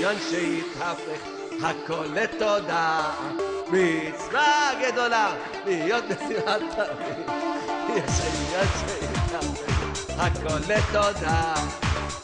[0.00, 1.20] עניין שהתהפך
[1.62, 3.12] הכל לתודה.
[3.66, 7.28] מצווה גדולה להיות בשמחת תמיד
[7.88, 9.74] יש עניין שהתהפך
[10.18, 11.54] הכל לתודה.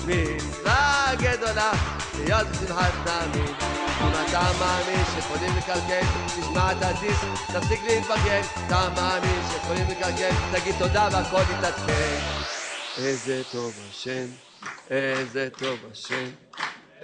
[0.06, 1.72] מצווה גדולה
[2.14, 3.56] להיות בשמחת תמיד
[4.00, 6.06] אם אתה מאמין שיכולים לקלקל
[6.40, 12.18] תשמע את הדיסק תפסיק להתבגן אתה מאמין שיכולים לקלקל תגיד תודה והכל יתעדכן.
[12.98, 14.26] איזה טוב השם
[14.90, 16.45] איזה טוב השם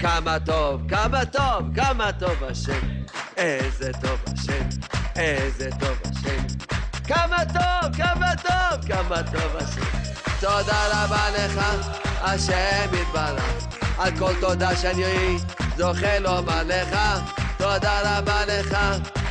[0.00, 2.88] כמה טוב, כמה טוב, כמה טוב השם.
[3.36, 4.68] איזה טוב השם,
[5.16, 6.42] איזה טוב השם.
[7.04, 9.98] כמה טוב, כמה טוב, כמה טוב השם.
[10.40, 11.60] תודה רבה לך,
[12.20, 13.66] השם יתברך.
[13.98, 15.36] על כל תודה שאני
[15.76, 16.98] זוכה לומר לך.
[17.56, 18.76] תודה רבה לך,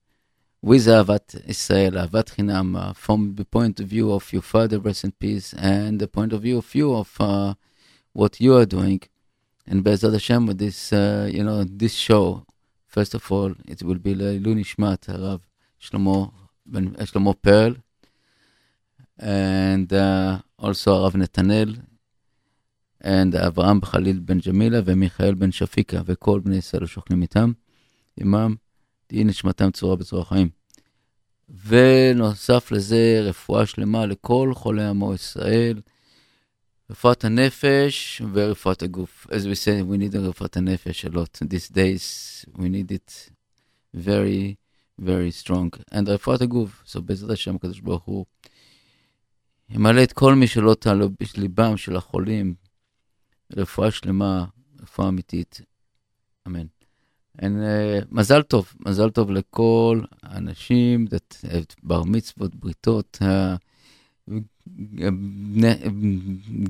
[0.62, 5.05] with Avat Israel, Avat Chinam, uh, from the point of view of your father, rest
[5.05, 7.55] in peace, and the point of view of you of uh,
[8.12, 9.03] what you are doing.
[9.67, 12.47] And Be'ezrat Hashem with this, uh, you know, this show,
[12.87, 15.43] first of all, it will be Leilu Nishmat, Rav
[15.83, 16.33] Shlomo
[17.07, 17.73] Shlomo Pearl,
[19.19, 21.79] and uh, also Rav Netanel,
[23.01, 27.51] and Avraham Khalil Ben Jamila ומיכאל בן שפיקה, וכל בני ישראל השוכנים איתם,
[28.17, 28.56] עמם,
[29.07, 30.50] תהי נשמתם צורה בצורה חיים.
[31.66, 35.81] ונוסף לזה, רפואה שלמה לכל חולי עמו ישראל,
[36.89, 39.28] רפואת הנפש ורפואת הגוף.
[39.29, 41.39] As we say, we need רפואת הנפש a lot.
[41.41, 43.30] These days, we need it
[43.95, 44.56] very,
[45.00, 45.94] very strong.
[45.94, 48.25] And רפואת הגוף, so בעזרת השם הקדוש ברוך הוא
[49.69, 52.54] ימלא את כל מי שלא תעלו בליבם של החולים,
[53.56, 54.44] רפואה שלמה,
[54.82, 55.60] רפואה אמיתית,
[56.46, 56.66] אמן.
[57.38, 61.06] And, uh, מזל טוב, מזל טוב לכל האנשים,
[61.82, 63.26] בר מצוות, בריתות, uh,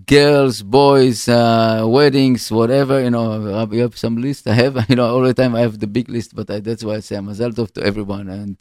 [0.06, 4.46] girls, boys, uh, weddings, whatever, you know, you have some list.
[4.46, 6.84] I have, you know, all the time I have the big list, but I, that's
[6.84, 8.28] why I say Mazal Tov to everyone.
[8.28, 8.56] And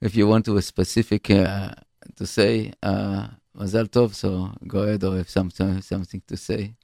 [0.00, 1.70] if you want to a specific uh,
[2.16, 6.74] to say uh, Mazal Tov, so go ahead or have some, something to say.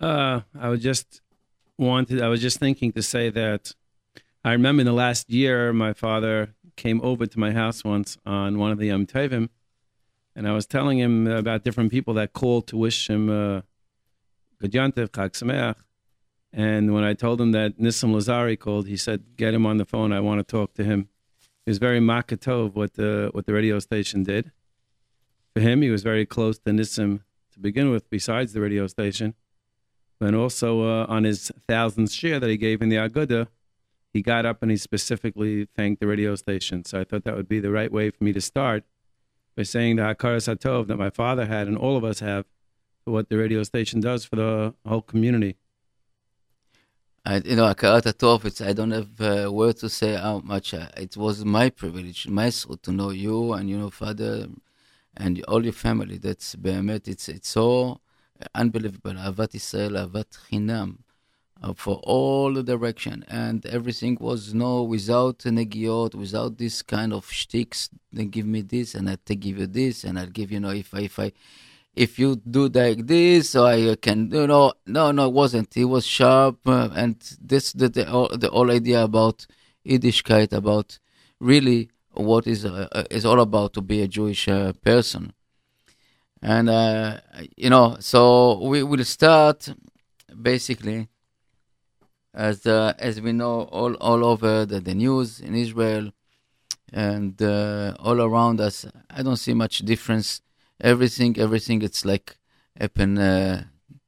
[0.00, 1.20] Uh, I was just
[1.76, 2.22] wanted.
[2.22, 3.74] I was just thinking to say that
[4.44, 8.58] I remember in the last year, my father came over to my house once on
[8.58, 9.50] one of the Yom Tovim,
[10.34, 13.60] and I was telling him about different people that called to wish him uh,
[14.60, 15.76] Good Yontif, Chag Sameach.
[16.52, 19.84] And when I told him that Nissim Lazari called, he said, "Get him on the
[19.84, 20.10] phone.
[20.12, 21.08] I want to talk to him."
[21.66, 24.52] He was very makatov what the what the radio station did.
[25.52, 27.18] For him, he was very close to Nissim,
[27.52, 29.34] to to begin with, besides the radio station.
[30.20, 33.48] And also uh, on his thousandth share that he gave in the Aguda,
[34.18, 36.84] he got up and he specifically thanked the radio station.
[36.84, 38.82] So I thought that would be the right way for me to start
[39.56, 42.44] by saying the Hakarat Hatov that my father had and all of us have
[43.04, 45.52] for what the radio station does for the whole community.
[47.24, 50.74] I, you know, Hakarat Hatov, it's, I don't have a words to say how much
[50.74, 54.48] I, it was my privilege, my soul to know you and, you know, father
[55.16, 56.18] and all your family.
[56.18, 58.00] That's, באמת, it's, it's so
[58.52, 59.16] unbelievable.
[59.16, 61.07] אהבת ישראל, אהבת Chinam
[61.74, 63.24] for all the direction.
[63.28, 67.90] And everything was no, without negiot, without this kind of shticks.
[68.12, 70.70] They give me this and I take give you this and I'll give you know,
[70.70, 71.32] if I, if I,
[71.94, 75.76] if you do like this, so I can, you know, no, no, it wasn't.
[75.76, 79.46] It was sharp, uh, and this the the, whole- the whole idea about
[79.84, 80.98] Yiddishkeit, about
[81.40, 85.32] really what is uh, uh, is all about to be a Jewish uh, person,
[86.40, 87.18] and uh,
[87.56, 89.68] you know, so we will start
[90.40, 91.08] basically
[92.38, 96.12] as uh, as we know all all over the, the news in Israel
[96.92, 98.86] and uh, all around us.
[99.10, 100.40] I don't see much difference
[100.80, 102.36] everything everything it's like
[102.80, 103.62] happened uh,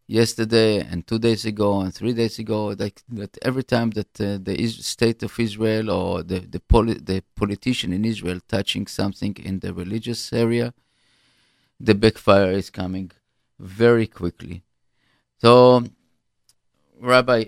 [0.07, 4.39] yesterday and two days ago and three days ago like that every time that uh,
[4.41, 9.61] the state of israel or the the, poli- the politician in israel touching something in
[9.61, 10.73] the religious area
[11.79, 13.11] the backfire is coming
[13.59, 14.63] very quickly
[15.43, 15.85] so
[17.01, 17.45] rabbi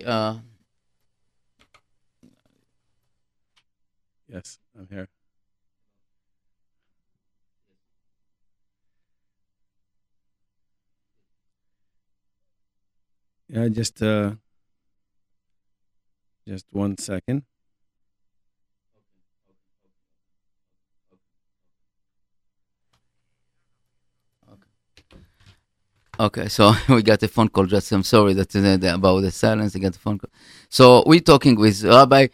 [4.33, 5.09] Yes, I'm here.
[13.47, 14.33] Yeah, just uh,
[16.47, 17.43] just one second.
[26.23, 27.65] Okay, so we got a phone call.
[27.65, 29.75] Just I'm sorry that uh, about the silence.
[29.75, 30.29] I got a phone call.
[30.69, 32.27] So we're talking with Rabbi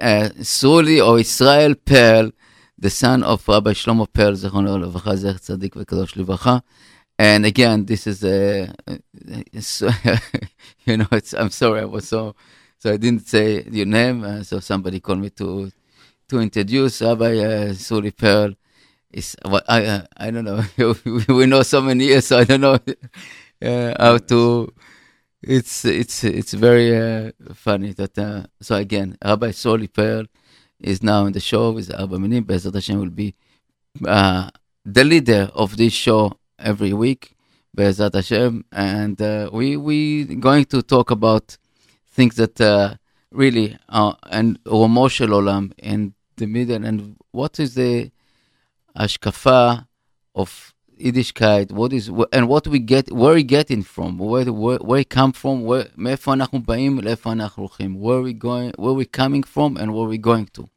[0.00, 2.32] uh, Suli or Israel Pearl,
[2.76, 6.60] the son of Rabbi Shlomo Pearl, זכרונו לברכה, זכר צדיק וקדוש livracha.
[7.20, 8.96] And again, this is uh, uh,
[10.04, 10.20] a,
[10.86, 12.34] you know, it's, I'm sorry, I was so,
[12.78, 15.70] so I didn't say your name, uh, so somebody called me to,
[16.30, 18.54] to introduce Rabbi uh, Suli Pearl.
[19.12, 20.62] Is what I uh, I don't know.
[21.34, 22.78] we know so many years, so I don't know
[23.62, 24.72] uh, how to.
[25.42, 28.16] It's it's it's very uh, funny that.
[28.16, 30.26] Uh, so again, Rabbi Soli Pearl
[30.78, 32.44] is now in the show with Arba Minim.
[32.44, 33.34] Bezrat Hashem will be
[34.06, 34.50] uh,
[34.84, 37.34] the leader of this show every week.
[37.76, 41.56] Bezrat Hashem, and uh, we we going to talk about
[42.12, 42.60] things that
[43.32, 48.10] really uh, and Romo Shel Olam in the middle and what is the
[48.95, 49.73] השקפה
[50.35, 54.99] of Yiddishkeit, what is, and what we get, where we getting from, where, where, where
[54.99, 59.05] we come from, where, מאיפה אנחנו באים, לאיפה אנחנו הולכים, where we going, where we
[59.05, 60.67] coming from and where we going to.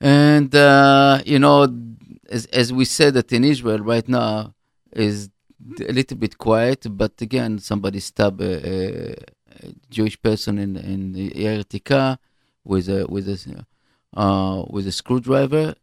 [0.00, 1.66] And, uh, you know,
[2.30, 4.54] as, as we said that in Israel right now
[4.92, 5.30] is
[5.88, 11.14] a little bit quiet, but again, somebody stabbed a, a, a Jewish person in, in
[11.14, 12.18] Yair Tika
[12.64, 13.66] with a, with a,
[14.16, 15.74] uh, with a screwdriver.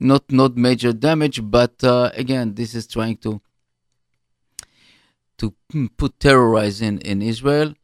[0.00, 3.40] Not not major damage, but uh, again, this is trying to
[5.38, 7.74] to mm, put terrorize in in Israel.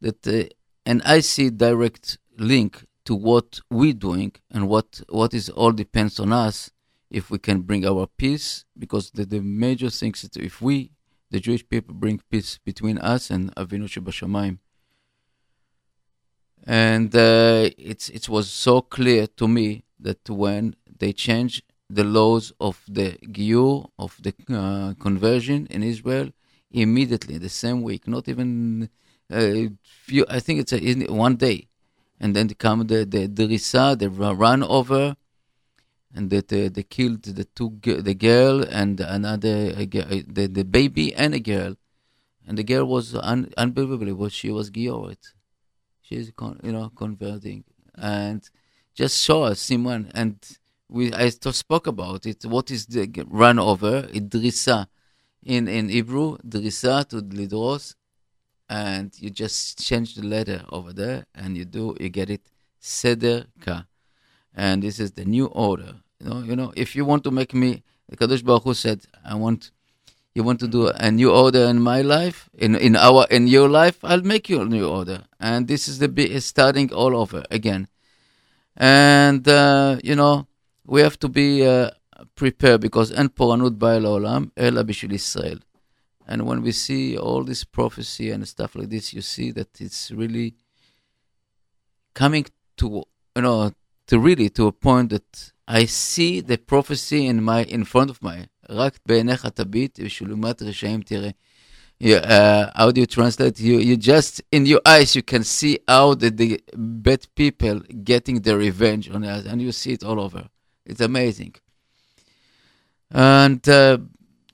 [0.00, 0.44] That uh,
[0.84, 6.20] and I see direct link to what we're doing and what what is all depends
[6.20, 6.70] on us
[7.10, 10.90] if we can bring our peace because the, the major thing is if we
[11.30, 14.58] the Jewish people bring peace between us and Avinu Shebashamayim
[16.64, 22.52] and uh, it's it was so clear to me that when they changed the laws
[22.60, 26.30] of the giyur of the uh, conversion in Israel
[26.70, 28.88] immediately the same week, not even
[29.30, 30.24] uh, few.
[30.28, 30.80] I think it's a,
[31.12, 31.68] one day,
[32.20, 35.16] and then come the the derisa, the ru- run over,
[36.14, 39.84] and that uh, they killed the two the girl and another uh,
[40.36, 41.76] the the baby and a girl,
[42.46, 44.12] and the girl was un- unbelievable.
[44.14, 45.24] Was she was gioret
[46.06, 47.64] she's con- you know converting
[47.96, 48.48] and
[48.94, 50.36] just us Simon and
[50.88, 52.44] we I spoke about it.
[52.44, 54.02] What is the run over?
[54.02, 54.86] Drisa
[55.46, 57.94] in in Hebrew drisa to lidros
[58.68, 62.42] and you just change the letter over there and you do you get it
[62.80, 63.86] seder ka
[64.54, 65.94] and this is the new order.
[66.20, 69.02] You know you know if you want to make me the Kadosh Baruch Hu said
[69.24, 69.70] I want
[70.34, 73.70] you want to do a new order in my life in in our in your
[73.70, 75.24] life i'll make you a new order.
[75.40, 77.88] And this is the starting all over again.
[78.76, 80.46] And uh, you know
[80.85, 81.89] we have to be uh,
[82.35, 85.59] prepare because אין פורענות באה לעולם, אלא בשביל ישראל.
[86.27, 90.11] And when we see all this prophecy and stuff like this, you see that it's
[90.11, 90.53] really
[92.13, 92.45] coming
[92.77, 93.03] to,
[93.35, 93.71] you know,
[94.07, 98.21] to really to a point that I see the prophecy in my, in front of
[98.21, 101.29] my, רק בעיניך תביט, ושלעומת רשעים תראה.
[101.99, 103.59] You, uh, how do you translate?
[103.59, 108.41] You, you just, in your eyes, you can see how the, the bad people getting
[108.41, 110.49] their revenge on us, and you see it all over.
[110.86, 111.54] It's amazing.
[113.10, 113.98] And uh,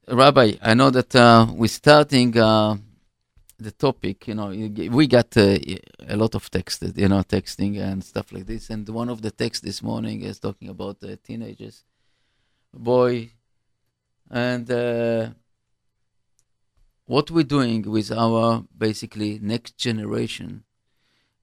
[0.08, 2.76] Rabbi, I know that uh, we're starting uh,
[3.58, 4.28] the topic.
[4.28, 5.58] You know, we got uh,
[6.08, 8.70] a lot of text, you know, texting and stuff like this.
[8.70, 11.84] And one of the texts this morning is talking about teenagers,
[12.72, 13.30] boy,
[14.30, 15.28] and uh,
[17.04, 20.64] what we're doing with our basically next generation,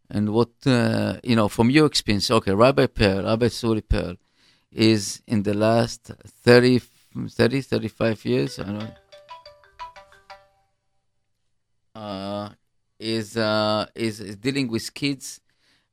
[0.10, 2.31] and what uh, you know from your experience.
[2.31, 4.15] Okay, Rabbi Pearl, Rabbi Suli Pearl,
[4.72, 6.12] is in the last
[6.44, 6.82] 30
[7.28, 8.94] 30, 35 years, I don't
[11.96, 12.50] uh,
[13.00, 15.42] is, uh, is, is dealing with kids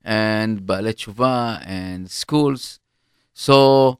[0.04, 2.78] and Baalei and schools.
[3.33, 3.99] So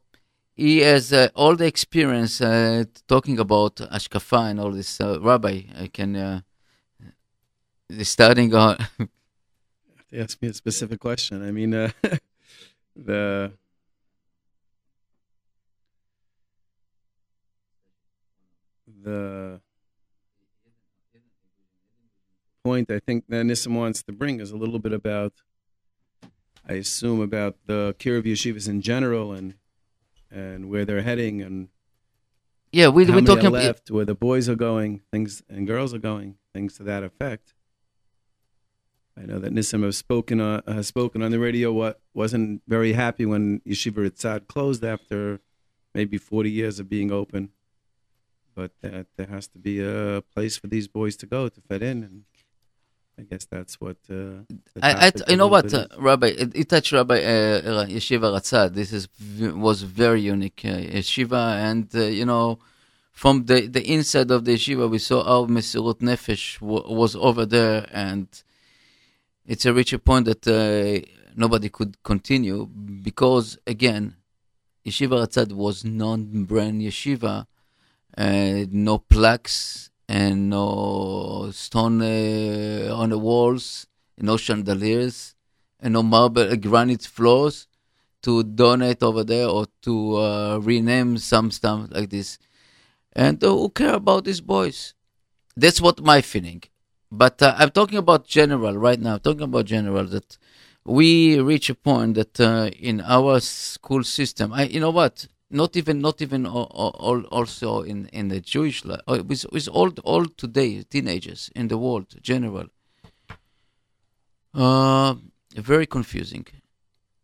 [0.55, 5.01] he has uh, all the experience uh, talking about Ashkafa and all this.
[5.01, 6.41] Uh, Rabbi, I can uh,
[8.03, 8.77] starting on.
[10.13, 11.47] ask me a specific question.
[11.47, 11.91] I mean, uh,
[12.97, 13.53] the
[19.07, 19.61] the
[22.65, 25.33] point I think that Nissim wants to bring is a little bit about,
[26.69, 29.55] I assume, about the Kiruv yeshivas in general and
[30.29, 31.69] and where they're heading and
[32.73, 36.35] yeah, we, we're talking left, where the boys are going, things and girls are going,
[36.53, 37.55] things to that effect.
[39.17, 41.73] I know that Nissim has spoken uh, has spoken on the radio.
[41.73, 45.41] What wasn't very happy when Yeshiva Ritzad closed after
[45.95, 47.51] maybe 40 years of being open
[48.57, 51.83] but that there has to be a place for these boys to go to fit
[51.83, 52.25] in and
[53.19, 53.97] I guess that's what.
[54.11, 54.45] Uh,
[54.83, 58.75] I, I you know what, uh, Rabbi, it, touched Rabbi uh, Yeshiva Ratzad.
[58.75, 59.09] This is
[59.55, 62.59] was very unique uh, yeshiva, and uh, you know,
[63.13, 67.89] from the the inside of the yeshiva, we saw how Mesirut Nefesh was over there,
[67.91, 68.29] and
[69.47, 74.17] it's a richer point that uh, nobody could continue because again,
[74.87, 77.47] Yeshiva Ratzad was non-brand yeshiva,
[78.17, 83.87] no plaques and no stone uh, on the walls,
[84.19, 85.35] no chandeliers,
[85.81, 87.67] and no marble uh, granite floors
[88.23, 92.39] to donate over there or to uh, rename some stuff like this.
[93.13, 94.95] And uh, who care about these boys?
[95.57, 96.63] That's what my feeling.
[97.11, 99.15] But uh, I'm talking about general right now.
[99.15, 100.39] I'm talking about general that
[100.85, 105.27] we reach a point that uh, in our school system, I, you know what?
[105.57, 109.69] Not even not even all, all, also in in the Jewish life uh, with with
[109.69, 112.67] all all today teenagers in the world general.
[114.55, 115.15] Uh,
[115.55, 116.47] very confusing,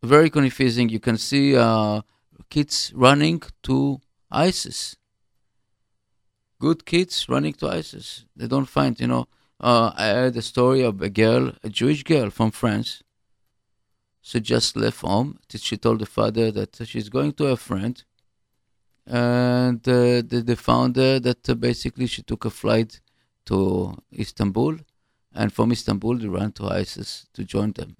[0.01, 0.89] very confusing.
[0.89, 2.01] You can see uh,
[2.49, 4.97] kids running to ISIS.
[6.59, 8.25] Good kids running to ISIS.
[8.35, 9.27] They don't find, you know.
[9.59, 13.03] Uh, I heard a story of a girl, a Jewish girl from France.
[14.21, 15.39] She just left home.
[15.49, 18.03] She told the father that she's going to a friend
[19.05, 23.01] and uh, they, found that uh, basically she took a flight
[23.45, 24.77] to Istanbul,
[25.33, 27.97] and from Istanbul they ran to ISIS to join them.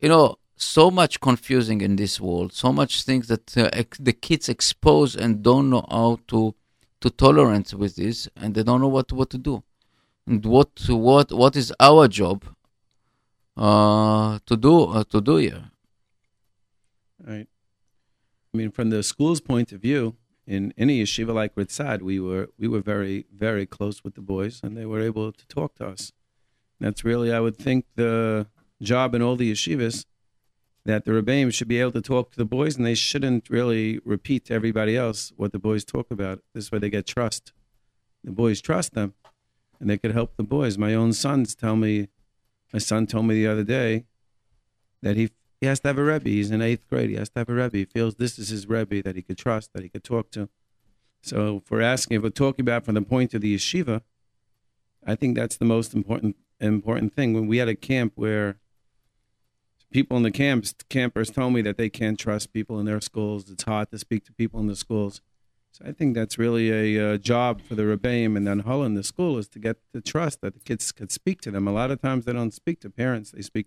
[0.00, 4.12] You know, so much confusing in this world, so much things that uh, ex- the
[4.12, 6.54] kids expose and don't know how to
[7.00, 9.62] to tolerate with this, and they don't know what what to do,
[10.26, 12.44] and what what what is our job
[13.56, 15.70] uh, to do uh, to do here.
[17.26, 17.48] Right.
[18.56, 22.48] I mean, from the school's point of view, in any yeshiva like Ritzad, we were
[22.58, 25.86] we were very very close with the boys, and they were able to talk to
[25.88, 26.12] us.
[26.80, 28.46] That's really, I would think, the
[28.80, 30.06] job in all the yeshivas
[30.86, 34.00] that the rebbeim should be able to talk to the boys, and they shouldn't really
[34.06, 36.42] repeat to everybody else what the boys talk about.
[36.54, 37.52] This way, they get trust.
[38.24, 39.12] The boys trust them,
[39.78, 40.78] and they could help the boys.
[40.78, 42.08] My own sons tell me,
[42.72, 44.06] my son told me the other day
[45.02, 45.28] that he
[45.60, 46.28] he has to have a Rebbe.
[46.28, 47.10] He's in eighth grade.
[47.10, 47.78] He has to have a Rebbe.
[47.78, 50.48] He feels this is his Rebbe that he could trust, that he could talk to.
[51.22, 54.02] So, for asking, if we're talking about from the point of the yeshiva,
[55.04, 57.32] I think that's the most important important thing.
[57.32, 58.58] When we had a camp where
[59.90, 63.50] people in the camps, campers told me that they can't trust people in their schools.
[63.50, 65.20] It's hard to speak to people in the schools.
[65.72, 68.94] So I think that's really a uh, job for the Rebbeim and then Hull in
[68.94, 71.68] the school is to get the trust that the kids could speak to them.
[71.68, 73.66] A lot of times they don't speak to parents; they speak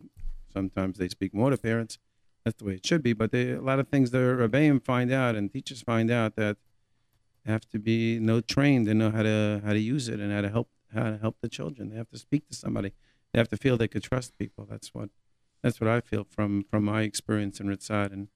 [0.52, 1.98] Sometimes they speak more to parents.
[2.44, 3.14] that's the way it should be.
[3.14, 6.58] But they, a lot of things the Rebbeim find out and teachers find out that
[7.46, 10.42] have to be no trained and know how to how to use it and how
[10.42, 11.90] to help how to help the children.
[11.90, 12.94] They have to speak to somebody.
[13.32, 14.68] They have to feel they could trust people.
[14.70, 15.10] That's what
[15.62, 18.12] that's what I feel from from my experience in Ritzad.
[18.12, 18.28] And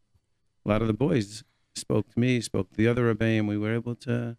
[0.65, 1.43] a lot of the boys
[1.75, 3.47] spoke to me, spoke to the other Rebbeim.
[3.47, 4.37] We were able to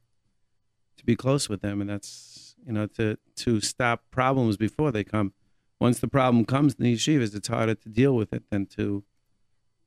[0.97, 5.05] to be close with them, and that's you know to to stop problems before they
[5.05, 5.33] come.
[5.81, 9.05] Once the problem comes in the yeshivas, it's harder to deal with it than to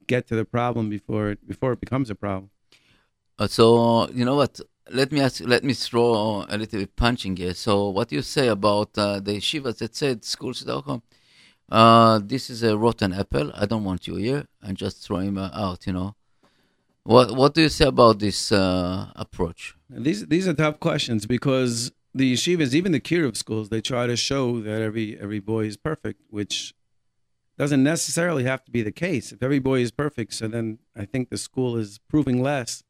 [0.07, 2.49] get to the problem before it before it becomes a problem.
[3.39, 4.59] Uh, so you know what?
[4.89, 5.41] Let me ask.
[5.41, 7.53] Let me throw a little bit punching here.
[7.53, 11.01] So what do you say about uh, the yeshivas that said schools Stockholm?
[11.69, 13.51] Uh, this is a rotten apple.
[13.53, 15.85] I don't want you here, and just throw him uh, out.
[15.87, 16.15] You know.
[17.03, 19.75] What What do you say about this uh, approach?
[19.89, 24.15] These these are tough questions because the yeshivas, even the kiruv schools, they try to
[24.15, 26.73] show that every every boy is perfect, which
[27.57, 29.31] doesn't necessarily have to be the case.
[29.31, 32.83] If every boy is perfect, so then I think the school is proving less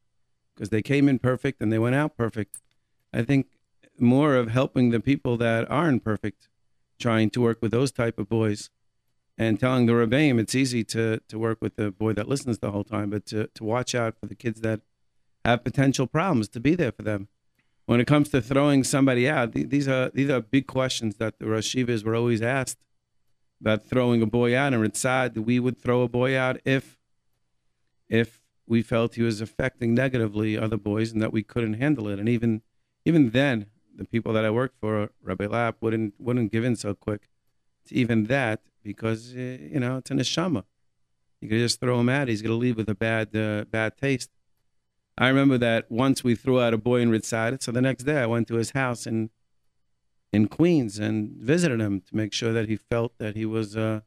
[0.54, 2.60] because they came in perfect and they went out perfect.
[3.12, 3.46] I think
[3.98, 6.48] more of helping the people that aren't perfect,
[6.98, 8.70] trying to work with those type of boys,
[9.36, 12.70] and telling the rebbeim it's easy to to work with the boy that listens the
[12.70, 14.80] whole time, but to to watch out for the kids that
[15.44, 17.28] have potential problems, to be there for them.
[17.88, 21.46] When it comes to throwing somebody out, these are these are big questions that the
[21.46, 22.76] Rosh were always asked
[23.62, 24.74] about throwing a boy out.
[24.74, 26.98] And Ritzad, we would throw a boy out if
[28.06, 32.18] if we felt he was affecting negatively other boys and that we couldn't handle it.
[32.18, 32.60] And even
[33.06, 36.92] even then, the people that I worked for, Rabbi Lapp, wouldn't wouldn't give in so
[36.92, 37.30] quick
[37.86, 40.64] to even that because uh, you know it's an neshama.
[41.40, 43.96] You could just throw him out; he's going to leave with a bad uh, bad
[43.96, 44.28] taste.
[45.20, 48.20] I remember that once we threw out a boy in Ritzad, so the next day
[48.20, 49.30] I went to his house in
[50.32, 54.00] in Queens and visited him to make sure that he felt that he was uh,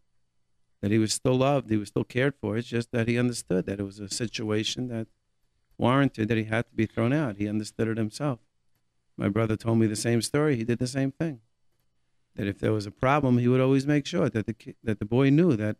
[0.81, 2.55] that he was still loved, he was still cared for.
[2.55, 5.07] It's just that he understood that it was a situation that
[5.77, 7.35] warranted that he had to be thrown out.
[7.35, 8.39] He understood it himself.
[9.17, 10.55] My brother told me the same story.
[10.55, 11.41] He did the same thing.
[12.35, 15.05] That if there was a problem, he would always make sure that the that the
[15.05, 15.75] boy knew that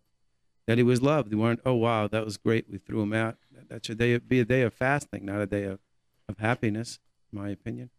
[0.67, 1.30] that he was loved.
[1.30, 2.65] He weren't, oh wow, that was great.
[2.69, 3.38] We threw him out.
[3.69, 5.80] That should be a day of fasting, not a day of,
[6.28, 7.00] of happiness,
[7.32, 7.89] in my opinion.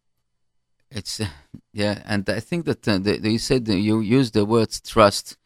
[0.91, 1.21] It's
[1.73, 5.39] yeah, and I think that uh, you said you used the words trust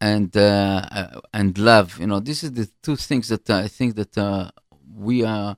[0.00, 1.98] and uh, uh, and love.
[1.98, 4.50] You know, this is the two things that I think that uh,
[4.94, 5.56] we are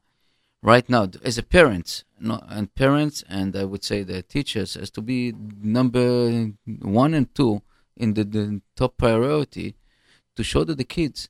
[0.62, 4.90] right now as a parents, no, and parents, and I would say the teachers has
[4.92, 7.62] to be number one and two
[7.96, 9.74] in the, the top priority
[10.38, 11.20] to show that the kids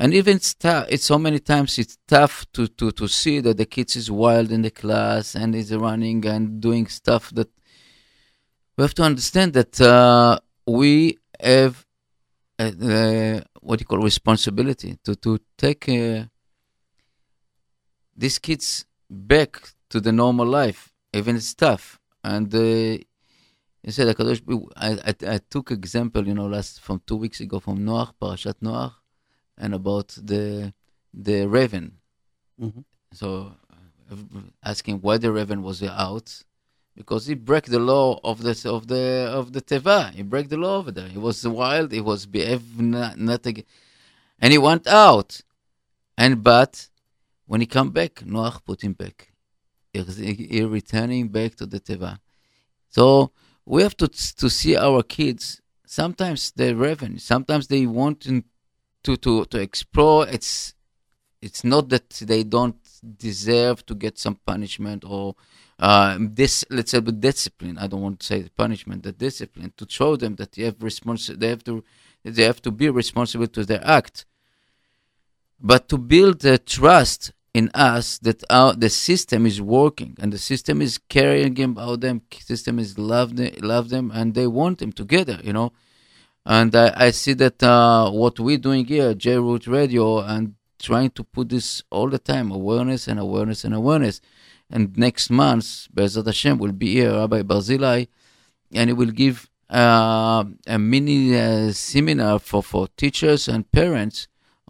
[0.00, 3.56] and even it's tough it's so many times it's tough to, to, to see that
[3.56, 7.50] the kids is wild in the class and is running and doing stuff that
[8.76, 11.74] we have to understand that uh, we have
[12.58, 15.30] uh, uh, what you call responsibility to to
[15.64, 16.24] take uh,
[18.22, 18.66] these kids
[19.10, 19.50] back
[19.90, 21.98] to the normal life even it's tough.
[22.24, 22.98] And uh,
[23.82, 24.14] you said
[24.76, 28.60] I, I, I took example you know last from two weeks ago from Noach Parashat
[28.62, 28.94] Noach
[29.58, 30.72] and about the
[31.12, 31.98] the raven.
[32.60, 32.80] Mm-hmm.
[33.12, 33.54] So
[34.62, 36.42] asking why the raven was out,
[36.96, 40.12] because he broke the law of the of the of the teva.
[40.12, 41.08] He broke the law over there.
[41.08, 41.92] He was wild.
[41.92, 43.64] He was behave not, not again.
[44.38, 45.40] and he went out.
[46.16, 46.88] And but
[47.46, 49.32] when he come back, Noach put him back.
[49.92, 50.02] He,
[50.34, 52.18] he returning back to the teva.
[52.88, 53.32] So
[53.64, 55.60] we have to to see our kids.
[55.86, 57.18] Sometimes they're raven.
[57.18, 58.22] Sometimes they want
[59.04, 60.26] to to to explore.
[60.28, 60.74] It's
[61.40, 62.76] it's not that they don't
[63.18, 65.34] deserve to get some punishment or
[65.78, 67.78] uh, this let's say the discipline.
[67.78, 70.78] I don't want to say the punishment, the discipline to show them that they have
[70.78, 71.84] respons- They have to
[72.24, 74.24] they have to be responsible to their act.
[75.60, 80.38] But to build the trust in us that our the system is working and the
[80.38, 84.92] system is caring about them, system is love them, love them, and they want them
[84.92, 85.38] together.
[85.42, 85.72] You know,
[86.46, 91.10] and I, I see that uh, what we're doing here, J Root Radio, and trying
[91.10, 94.20] to put this all the time awareness and awareness and awareness.
[94.70, 98.08] And next month, Bezat Hashem will be here, Rabbi Barzilai,
[98.72, 104.28] and he will give uh, a mini uh, seminar for, for teachers and parents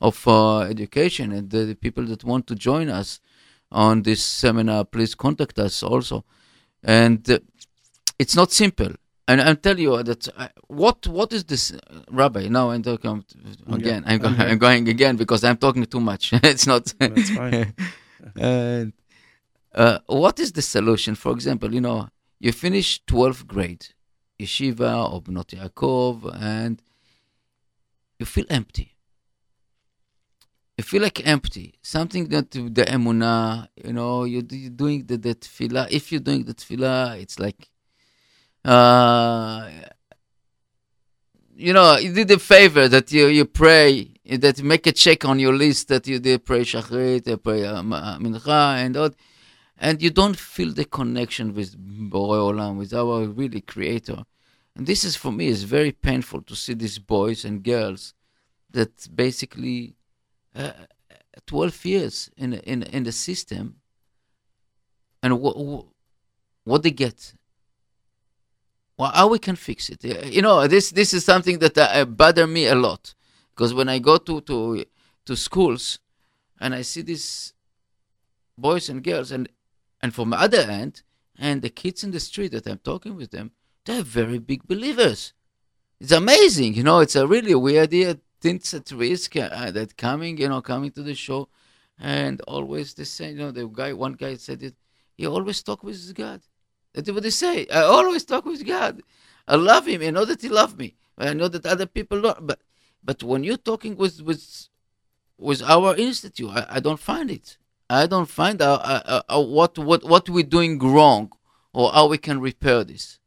[0.08, 3.20] of uh, education and the, the, people that want to join us
[3.70, 4.84] on this seminar.
[4.84, 6.24] Please contact us also.
[6.82, 7.38] And uh,
[8.18, 8.92] it's not simple
[9.28, 11.78] and I'll tell you that uh, what what is this, uh,
[12.10, 12.48] Rabbi?
[12.48, 13.24] Now I'm talking
[13.70, 14.04] again.
[14.06, 16.32] I'm, going, I'm going again because I'm talking too much.
[16.42, 16.92] it's not.
[16.98, 17.74] That's fine.
[18.36, 18.92] and
[19.74, 21.14] uh, what is the solution?
[21.14, 22.08] For example, you know,
[22.40, 23.86] you finish 12th grade,
[24.38, 26.82] yeshiva or Bnot Yaakov, and
[28.18, 28.91] you feel empty.
[30.76, 31.74] You feel like empty.
[31.82, 35.88] Something that the emuna, you know, you you're doing the, the tefillah.
[35.90, 37.68] If you're doing the tefillah, it's like,
[38.64, 39.68] uh,
[41.54, 45.24] you know, you did a favor that you you pray that you make a check
[45.24, 49.10] on your list that you did pray shachrit, pray uh, mincha, and all,
[49.78, 51.76] and you don't feel the connection with
[52.10, 54.24] Borei Olam, with our really Creator.
[54.74, 58.14] And this is for me is very painful to see these boys and girls
[58.70, 59.96] that basically
[60.54, 60.72] uh,
[61.46, 63.76] 12 years in in in the system
[65.22, 65.86] and what
[66.64, 67.34] what they get.
[68.98, 70.04] Well, how we can fix it?
[70.04, 73.14] You know this this is something that uh, bother me a lot
[73.54, 74.84] because when i go to to
[75.26, 75.98] to schools
[76.60, 77.54] and i see these
[78.58, 79.48] boys and girls and
[80.00, 81.02] and from the other end
[81.38, 83.52] and the kids in the street that i'm talking with them
[83.84, 85.32] they're very big believers.
[86.00, 87.92] It's amazing you know it's a really weird
[88.42, 91.48] thinks at risk uh, that coming, you know, coming to the show,
[91.98, 93.38] and always the same.
[93.38, 94.74] You know, the guy, one guy said it.
[95.16, 96.40] He always talk with God.
[96.92, 97.66] That's what they say.
[97.68, 99.02] I always talk with God.
[99.46, 100.02] I love Him.
[100.02, 100.96] I know that He loves me.
[101.16, 102.46] I know that other people don't.
[102.46, 102.60] But
[103.02, 104.68] but when you're talking with with
[105.38, 107.56] with our institute, I, I don't find it.
[107.88, 111.30] I don't find out uh, uh, uh, what what what we're doing wrong
[111.72, 113.18] or how we can repair this.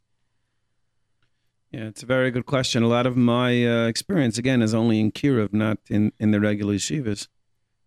[1.76, 2.84] Yeah, it's a very good question.
[2.84, 6.40] A lot of my uh, experience, again, is only in Kiruv, not in, in the
[6.40, 7.28] regular yeshivas.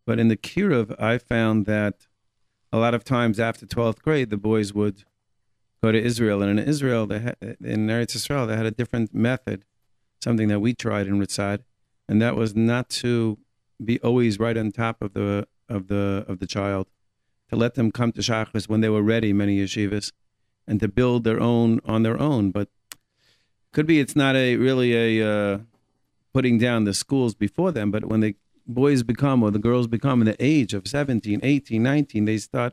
[0.04, 2.06] But in the Kiruv, I found that
[2.70, 5.04] a lot of times after 12th grade, the boys would
[5.82, 6.42] go to Israel.
[6.42, 9.64] And in Israel, they had, in Eretz Israel, they had a different method,
[10.22, 11.60] something that we tried in Ritzad,
[12.06, 13.38] and that was not to
[13.82, 16.88] be always right on top of the of the of the child,
[17.48, 20.12] to let them come to Shachris when they were ready, many yeshivas,
[20.66, 22.50] and to build their own on their own.
[22.50, 22.68] But
[23.78, 25.58] could be it's not a really a uh,
[26.34, 28.34] putting down the schools before them, but when the
[28.66, 32.72] boys become or the girls become in the age of 17, 18, 19, they start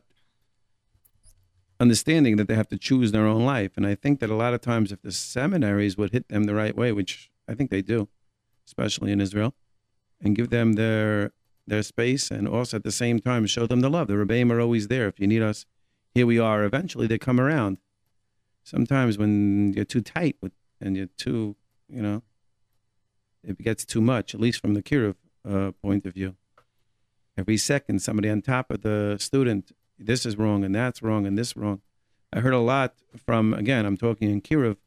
[1.79, 3.73] understanding that they have to choose their own life.
[3.77, 6.55] And I think that a lot of times if the seminaries would hit them the
[6.55, 8.07] right way, which I think they do,
[8.65, 9.53] especially in Israel,
[10.19, 11.33] and give them their
[11.67, 14.07] their space and also at the same time show them the love.
[14.07, 15.07] The Rebbeim are always there.
[15.07, 15.67] If you need us,
[16.15, 16.63] here we are.
[16.63, 17.77] Eventually they come around.
[18.63, 21.55] Sometimes when you're too tight with and you're too,
[21.87, 22.23] you know,
[23.43, 25.15] it gets too much, at least from the Kiruv
[25.47, 26.35] uh, point of view.
[27.37, 31.37] Every second, somebody on top of the student, this is wrong and that's wrong and
[31.37, 31.81] this wrong.
[32.33, 34.77] I heard a lot from, again, I'm talking in Kiruv,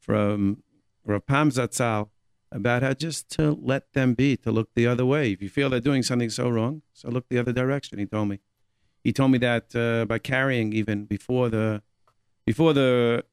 [0.00, 0.62] from
[1.04, 2.08] Rav Pam Zatzal
[2.50, 5.30] about how just to let them be, to look the other way.
[5.30, 7.98] If you feel they're doing something so wrong, so look the other direction.
[7.98, 8.40] He told me.
[9.04, 11.82] He told me that uh, by carrying even before the
[12.44, 13.24] before the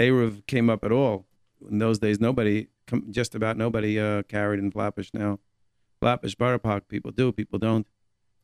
[0.00, 1.26] Eruv came up at all.
[1.70, 2.68] In those days, nobody,
[3.10, 5.38] just about nobody uh, carried in Flatbush now.
[6.00, 7.86] Flatbush, Borough Park, people do, people don't.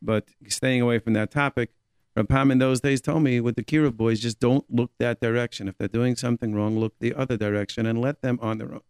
[0.01, 1.71] But staying away from that topic,
[2.17, 5.21] Rav Pam in those days told me with the Kiruv boys, just don't look that
[5.21, 5.69] direction.
[5.69, 8.81] If they're doing something wrong, look the other direction and let them on their own,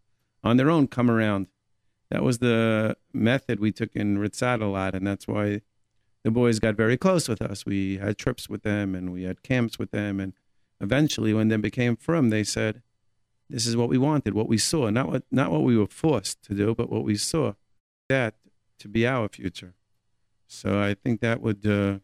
[0.45, 1.49] on their own come around.
[2.11, 5.63] That was the method we took in Ritzad a lot, and that's why
[6.25, 7.65] the boys got very close with us.
[7.65, 10.33] We had trips with them, and we had camps with them, and
[10.81, 12.83] eventually, when they became firm, they said,
[13.49, 16.43] "This is what we wanted, what we saw, not what not what we were forced
[16.45, 17.55] to do, but what we saw
[18.09, 18.35] that
[18.79, 19.75] to be our future."
[20.47, 21.99] So I think that would uh,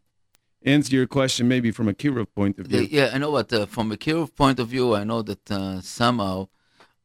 [0.65, 2.87] answer your question, maybe from a Kiruv point of view.
[2.91, 3.53] Yeah, I know what.
[3.53, 6.49] Uh, from a Kiruv point of view, I know that uh, somehow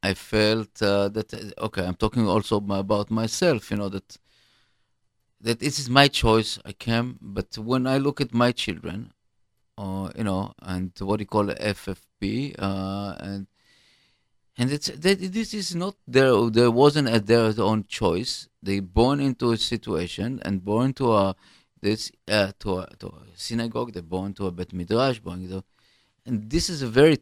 [0.04, 1.86] I felt uh, that uh, okay.
[1.86, 3.72] I'm talking also about myself.
[3.72, 4.18] You know that
[5.42, 6.60] that this is my choice.
[6.66, 9.12] I came, but when I look at my children,
[9.82, 13.48] uh, you know, and what you call FFB, uh, and
[14.58, 16.34] and it's that this is not there.
[16.50, 18.48] There wasn't a, their own choice.
[18.62, 21.36] They born into a situation and born to a
[21.82, 23.94] this uh, to a to a synagogue.
[23.94, 25.20] They born to a bet midrash.
[25.20, 25.64] Born to,
[26.28, 27.18] and this is a very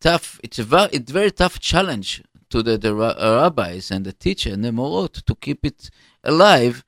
[0.00, 0.40] tough.
[0.42, 4.64] It's a very it's very tough challenge to the, the rabbis and the teacher and
[4.64, 5.90] the morot to keep it
[6.24, 6.82] alive,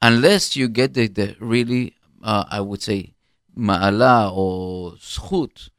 [0.00, 3.15] unless you get the, the really uh, I would say
[3.57, 5.69] ma'ala or zchut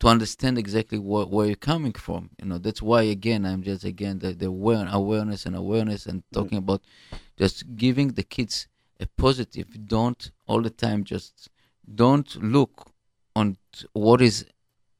[0.00, 2.30] to understand exactly wh- where you're coming from.
[2.38, 6.58] You know, that's why again I'm just again the, the awareness and awareness and talking
[6.58, 6.70] mm-hmm.
[6.70, 6.82] about
[7.36, 8.68] just giving the kids
[9.00, 9.86] a positive.
[9.86, 11.48] Don't all the time just
[12.02, 12.92] don't look
[13.34, 13.56] on
[13.92, 14.44] what is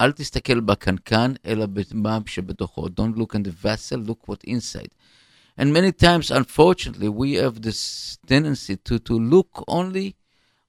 [0.01, 2.87] אל תסתכל בקנקן, אלא במה שבתוכו.
[2.87, 4.95] Don't look in the vessel, look what inside.
[5.57, 10.15] And many times, unfortunately, we have this tendency to, to look only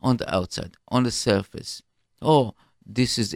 [0.09, 1.83] on the outside, on the surface.
[2.21, 2.55] Oh,
[2.99, 3.29] this is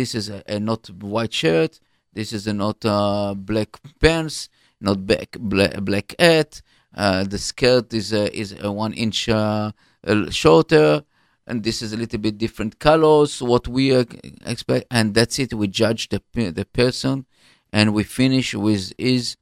[0.00, 0.82] this is a, a not
[1.14, 1.72] white shirt.
[2.12, 4.48] This is a not uh, black pants,
[4.80, 6.62] not black black, black hat.
[6.96, 9.72] uh, the skirt is uh, is uh, one inch uh,
[10.06, 11.04] uh, shorter,
[11.46, 13.42] and this is a little bit different colors.
[13.42, 14.04] What we uh,
[14.46, 15.54] expect, and that's it.
[15.54, 17.26] We judge the the person,
[17.72, 19.36] and we finish with his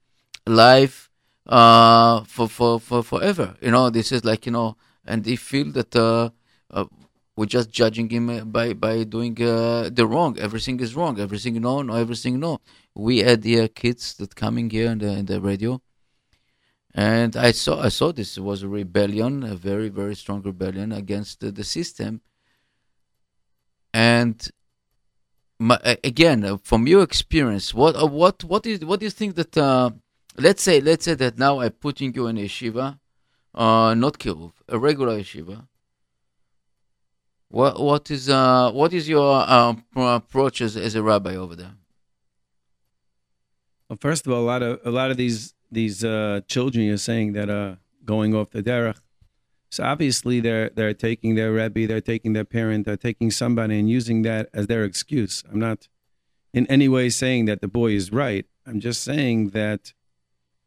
[0.47, 1.11] life
[1.47, 3.57] uh, for for for forever.
[3.61, 6.33] You know, this is like you know, and they feel that
[6.73, 6.87] uh,
[7.37, 10.39] we're just judging him uh, by by doing uh, the wrong.
[10.39, 11.19] Everything is wrong.
[11.19, 12.61] Everything no, no, everything no.
[12.95, 15.81] We had here kids that coming here in the in the radio,
[16.95, 21.41] and I saw I saw this was a rebellion, a very very strong rebellion against
[21.41, 22.21] the, the system.
[23.95, 24.51] And
[25.59, 29.37] my, again, uh, from your experience, what uh, what what is what do you think
[29.37, 29.57] that?
[29.57, 29.91] Uh,
[30.37, 32.99] let's say let's say that now I'm putting you in a yeshiva,
[33.55, 35.67] uh, not kiruv, a regular yeshiva.
[37.53, 41.75] What what is uh what is your uh, approach as, as a rabbi over there?
[43.89, 46.97] Well, first of all, a lot of a lot of these these uh, children you're
[46.97, 49.01] saying that are going off the derech.
[49.71, 53.89] So obviously they're they're taking their rebbe, they're taking their parent, they're taking somebody and
[53.89, 55.45] using that as their excuse.
[55.53, 55.89] I'm not
[56.55, 58.47] in any way saying that the boy is right.
[58.67, 59.93] I'm just saying that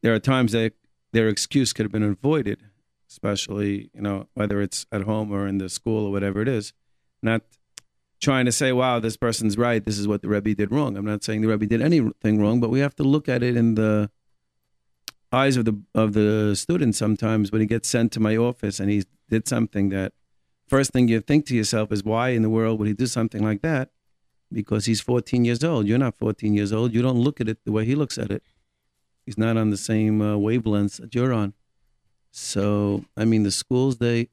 [0.04, 0.74] there are times that
[1.13, 2.62] their excuse could have been avoided,
[3.15, 6.73] especially you know whether it's at home or in the school or whatever it is.
[7.23, 7.41] Not
[8.19, 9.84] trying to say, "Wow, this person's right.
[9.84, 12.60] This is what the rebbe did wrong." I'm not saying the rebbe did anything wrong,
[12.60, 14.10] but we have to look at it in the
[15.32, 16.95] eyes of the of the student.
[16.95, 20.12] Sometimes when he gets sent to my office and he did something that
[20.67, 23.43] first thing you think to yourself is, "Why in the world would he do something
[23.49, 23.91] like that?"
[24.51, 25.88] Because he's 14 years old.
[25.88, 26.93] You're not 14 years old.
[26.93, 28.43] You don't look at it the way he looks at it.
[29.25, 31.54] He's not on the same uh, wavelengths that you're on.
[32.38, 34.28] So, I mean, the schools they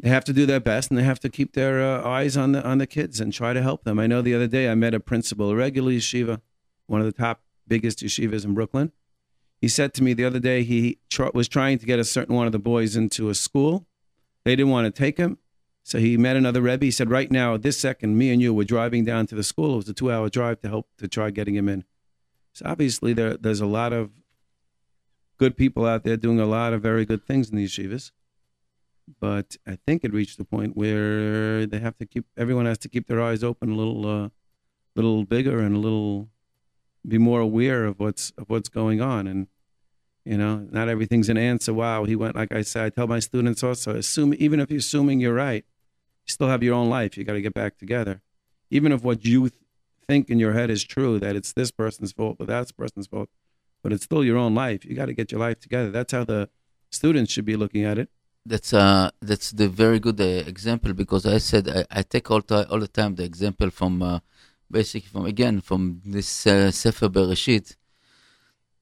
[0.00, 2.52] they have to do their best and they have to keep their uh, eyes on
[2.52, 3.98] the on the kids and try to help them.
[3.98, 6.40] I know the other day I met a principal, a regular yeshiva,
[6.86, 8.92] one of the top biggest yeshivas in Brooklyn.
[9.60, 12.36] He said to me the other day he tr- was trying to get a certain
[12.36, 13.88] one of the boys into a school.
[14.44, 15.38] They didn't want to take him,
[15.82, 16.84] so he met another rebbe.
[16.84, 19.72] He said, "Right now, this second, me and you were driving down to the school.
[19.72, 21.82] It was a two-hour drive to help to try getting him in."
[22.52, 24.12] So obviously, there there's a lot of
[25.38, 28.10] good people out there doing a lot of very good things in these yeshivas
[29.20, 32.88] but I think it reached the point where they have to keep everyone has to
[32.88, 34.28] keep their eyes open a little, uh,
[34.94, 36.28] little bigger and a little
[37.06, 39.26] be more aware of what's of what's going on.
[39.26, 39.46] And
[40.24, 41.72] you know, not everything's an answer.
[41.72, 42.84] Wow, he went like I said.
[42.84, 45.64] I tell my students also, assume even if you're assuming you're right,
[46.26, 47.16] you still have your own life.
[47.16, 48.22] You got to get back together.
[48.70, 49.62] Even if what you th-
[50.08, 53.28] think in your head is true, that it's this person's fault or that person's fault,
[53.86, 54.84] but it's still your own life.
[54.84, 55.92] You got to get your life together.
[55.92, 56.48] That's how the
[56.90, 58.08] students should be looking at it.
[58.44, 62.42] That's uh that's the very good uh, example because I said I, I take all
[62.50, 64.18] ti all the time the example from uh,
[64.76, 67.76] basically from again from this uh, Sefer Bereshit,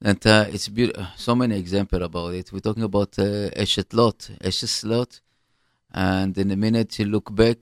[0.09, 0.67] and uh, it's.
[1.25, 2.51] So many example about it.
[2.51, 5.11] We're talking about uh, Eshet Lot, Eshet Lot,
[5.93, 7.59] and in a minute you look back,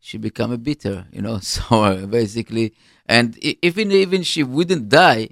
[0.00, 1.38] she become a bitter, you know.
[1.52, 2.66] So uh, basically,
[3.16, 3.28] and
[3.68, 5.24] even even she wouldn't die,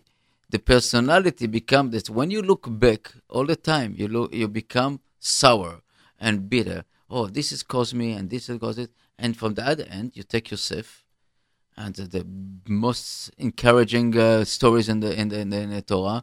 [0.54, 5.00] the personality become that when you look back all the time, you look you become
[5.18, 5.82] sour
[6.20, 6.84] and bitter.
[7.10, 8.92] Oh, this has caused me, and this has caused it.
[9.18, 11.04] And from the other end, you take yourself,
[11.76, 12.24] and the,
[12.68, 16.22] most encouraging uh, stories in the, in the in the in the Torah.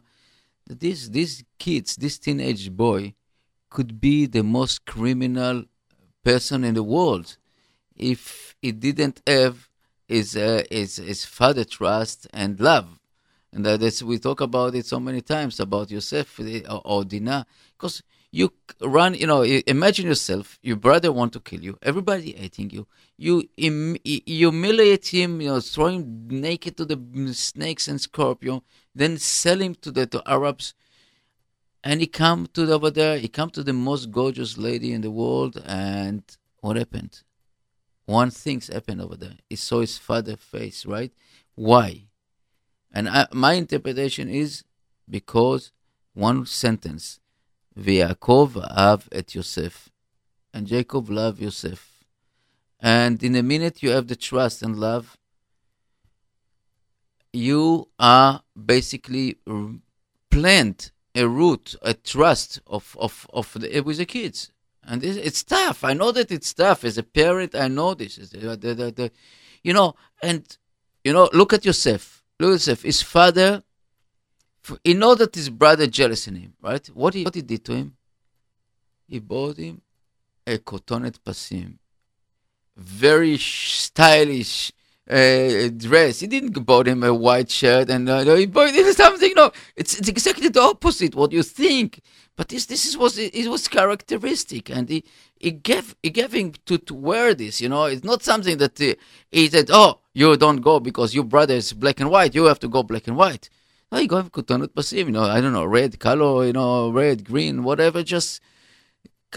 [0.66, 3.14] These these kids, this teenage boy,
[3.68, 5.64] could be the most criminal
[6.24, 7.36] person in the world
[7.94, 9.68] if he didn't have
[10.08, 12.98] his uh, his his father trust and love.
[13.52, 17.04] And that is, we talk about it so many times about Yosef uh, or, or
[17.04, 17.44] Dinah,
[17.76, 22.70] because you run, you know, imagine yourself, your brother want to kill you, everybody hating
[22.70, 22.86] you,
[23.18, 23.46] you
[24.26, 26.98] humiliate him, you know, throw him naked to the
[27.34, 28.62] snakes and scorpion,
[28.94, 30.72] then sell him to the to Arabs,
[31.84, 35.02] and he come to the, over there, he come to the most gorgeous lady in
[35.02, 36.22] the world, and
[36.60, 37.22] what happened?
[38.06, 39.36] One thing's happened over there.
[39.50, 41.12] He saw his father face, right?
[41.54, 42.04] Why?
[42.92, 44.64] And I, my interpretation is
[45.08, 45.72] because
[46.14, 47.20] one sentence,
[47.78, 49.88] V'Yaakov ahav et Yosef,
[50.52, 52.04] and Jacob loved Yosef.
[52.78, 55.16] And in a minute you have the trust and love,
[57.32, 59.38] you are basically
[60.30, 64.50] plant a root, a trust of of of the, with the kids.
[64.84, 65.84] And it's, it's tough.
[65.84, 66.84] I know that it's tough.
[66.84, 68.16] As a parent, I know this.
[68.16, 69.12] The, the,
[69.62, 70.44] you know, and
[71.04, 72.21] you know, look at Yosef.
[72.48, 72.82] Yosef.
[72.82, 73.62] His father,
[74.84, 76.86] he know that his brother jealous in him, right?
[76.88, 77.96] What he what he did to him?
[79.08, 79.82] He bought him
[80.46, 81.78] a cotonet pasim,
[82.76, 84.72] very stylish,
[85.10, 86.20] uh, dress.
[86.20, 89.32] He didn't bought him a white shirt, and uh, he bought him something.
[89.34, 92.00] No, it's, it's exactly the opposite what you think.
[92.36, 95.04] But this this is was it was characteristic, and he
[95.38, 97.60] he gave he gave him to, to wear this.
[97.60, 98.94] You know, it's not something that uh,
[99.30, 102.34] he said, "Oh, you don't go because your brother is black and white.
[102.34, 103.50] You have to go black and white."
[103.90, 104.30] No, you go have.
[104.34, 106.46] You know, I don't know, red color.
[106.46, 108.02] You know, red, green, whatever.
[108.02, 108.40] Just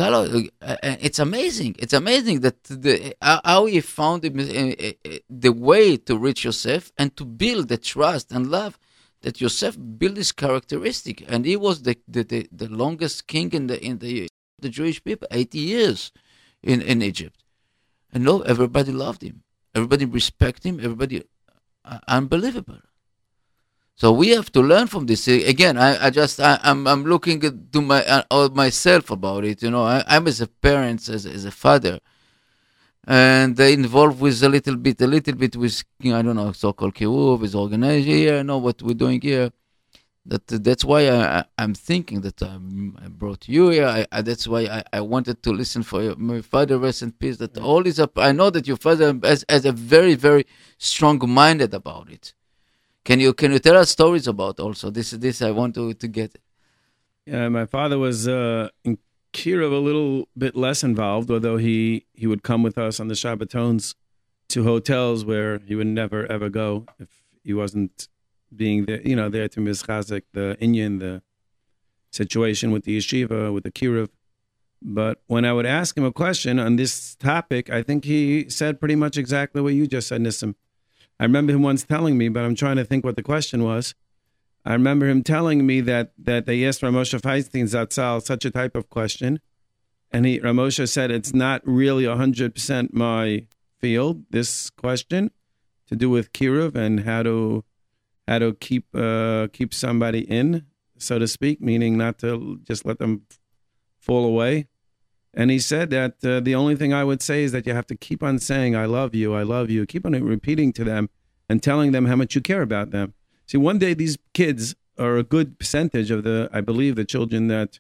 [0.01, 0.23] color.
[0.61, 0.77] uh,
[1.07, 1.73] It's amazing.
[1.83, 6.83] It's amazing that the how- he found the, uh, uh, the way to reach Yosef
[6.99, 8.73] and to build the trust and love
[9.23, 13.63] that Yosef built this characteristic, and he was the the, the, the longest king in
[13.71, 14.13] the in the
[14.63, 15.99] the Jewish people, eighty years
[16.71, 17.37] in in Egypt,
[18.13, 19.35] and no, everybody loved him,
[19.77, 21.17] everybody respect him, everybody
[21.91, 22.81] uh, unbelievable.
[23.97, 25.27] So we have to learn from this.
[25.27, 29.63] Uh, Again, I, I just I, I'm I'm looking to my uh, myself about it.
[29.63, 31.99] You know, I, I'm as a parent, as as a father,
[33.07, 36.93] and they involved with a little bit, a little bit with I don't know, so-called
[36.93, 38.39] kiruv, with organization here.
[38.39, 39.51] I know what we're doing here.
[40.25, 43.85] That that's why I, I, I'm thinking that I'm, I brought you here.
[43.85, 47.11] I, I, that's why I, I wanted to listen for your, my father, rest in
[47.13, 47.37] peace.
[47.37, 48.17] That all is up.
[48.17, 50.45] I know that your father has, has a very very
[50.79, 52.33] strong minded about it.
[53.05, 55.11] Can you can you tell us stories about also this?
[55.11, 56.39] This I want to to get.
[57.25, 58.97] Yeah, my father was uh, in
[59.31, 63.15] kiruv a little bit less involved, although he, he would come with us on the
[63.15, 63.95] Shabbatons
[64.49, 67.09] to hotels where he would never ever go if
[67.43, 68.07] he wasn't
[68.55, 71.21] being there, you know, there to mizchazik the Inyan, the
[72.11, 74.09] situation with the yeshiva, with the kiruv.
[74.81, 78.79] But when I would ask him a question on this topic, I think he said
[78.79, 80.55] pretty much exactly what you just said, Nissim.
[81.19, 83.95] I remember him once telling me, but I'm trying to think what the question was.
[84.65, 88.51] I remember him telling me that that they asked Rav Moshe Feinstein Zatzal such a
[88.51, 89.39] type of question,
[90.11, 93.45] and he Ramosha said it's not really hundred percent my
[93.79, 94.25] field.
[94.31, 95.31] This question
[95.87, 97.63] to do with kiruv and how to
[98.27, 100.65] how to keep uh, keep somebody in,
[100.97, 103.21] so to speak, meaning not to just let them
[103.99, 104.67] fall away.
[105.37, 107.87] And he said that uh, the only thing I would say is that you have
[107.87, 111.09] to keep on saying "I love you, I love you," keep on repeating to them
[111.49, 113.13] and telling them how much you care about them.
[113.45, 117.47] See, one day these kids are a good percentage of the, I believe, the children
[117.49, 117.79] that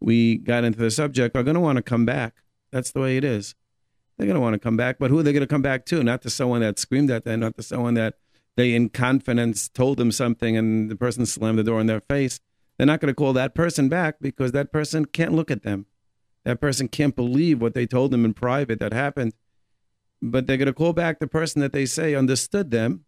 [0.00, 2.42] we got into the subject are going to want to come back.
[2.72, 3.54] That's the way it is.
[4.18, 5.86] They're going to want to come back, but who are they going to come back
[5.86, 6.02] to?
[6.02, 8.14] Not to someone that screamed at them, not to someone that
[8.56, 12.40] they, in confidence, told them something and the person slammed the door in their face.
[12.76, 15.86] They're not going to call that person back because that person can't look at them.
[16.46, 19.32] That person can't believe what they told them in private that happened.
[20.22, 23.04] But they're going to call back the person that they say understood them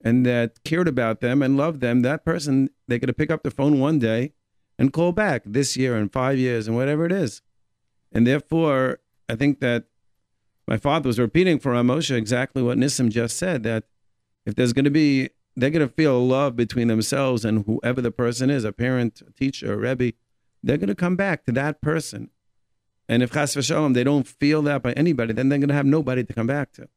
[0.00, 3.42] and that cared about them and loved them, that person, they're going to pick up
[3.42, 4.34] the phone one day
[4.78, 7.42] and call back this year and five years and whatever it is.
[8.12, 9.86] And therefore, I think that
[10.68, 13.82] my father was repeating for Moshe exactly what Nissim just said that
[14.46, 18.12] if there's going to be, they're going to feel love between themselves and whoever the
[18.12, 20.12] person is, a parent, a teacher, a Rebbe,
[20.62, 22.30] they're going to come back to that person.
[23.10, 25.86] And if Chas v'shalom, they don't feel that by anybody, then they're going to have
[25.86, 26.88] nobody to come back to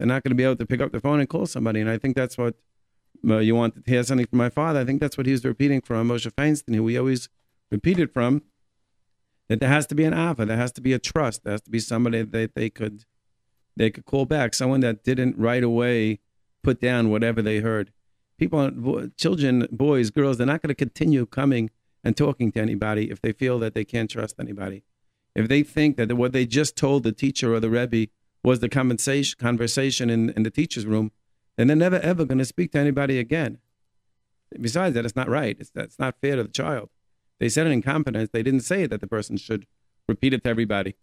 [0.00, 1.78] they're not going to be able to pick up the phone and call somebody.
[1.78, 2.54] And I think that's what
[3.28, 4.80] uh, you want to hear something from my father.
[4.80, 7.28] I think that's what he was repeating from Moshe Feinstein, who we always
[7.70, 8.40] repeated from.
[9.48, 11.60] That there has to be an ava, there has to be a trust, there has
[11.62, 13.04] to be somebody that they could
[13.76, 16.20] they could call back, someone that didn't right away
[16.62, 17.92] put down whatever they heard.
[18.38, 21.68] People, children, boys, girls, they're not going to continue coming
[22.02, 24.82] and talking to anybody if they feel that they can't trust anybody.
[25.34, 28.10] If they think that what they just told the teacher or the rebbe
[28.42, 31.12] was the conversation conversation in, in the teacher's room,
[31.56, 33.58] then they're never ever going to speak to anybody again.
[34.60, 35.56] Besides that, it's not right.
[35.60, 36.90] It's that's not fair to the child.
[37.38, 38.30] They said it in confidence.
[38.32, 39.66] They didn't say that the person should
[40.08, 40.96] repeat it to everybody.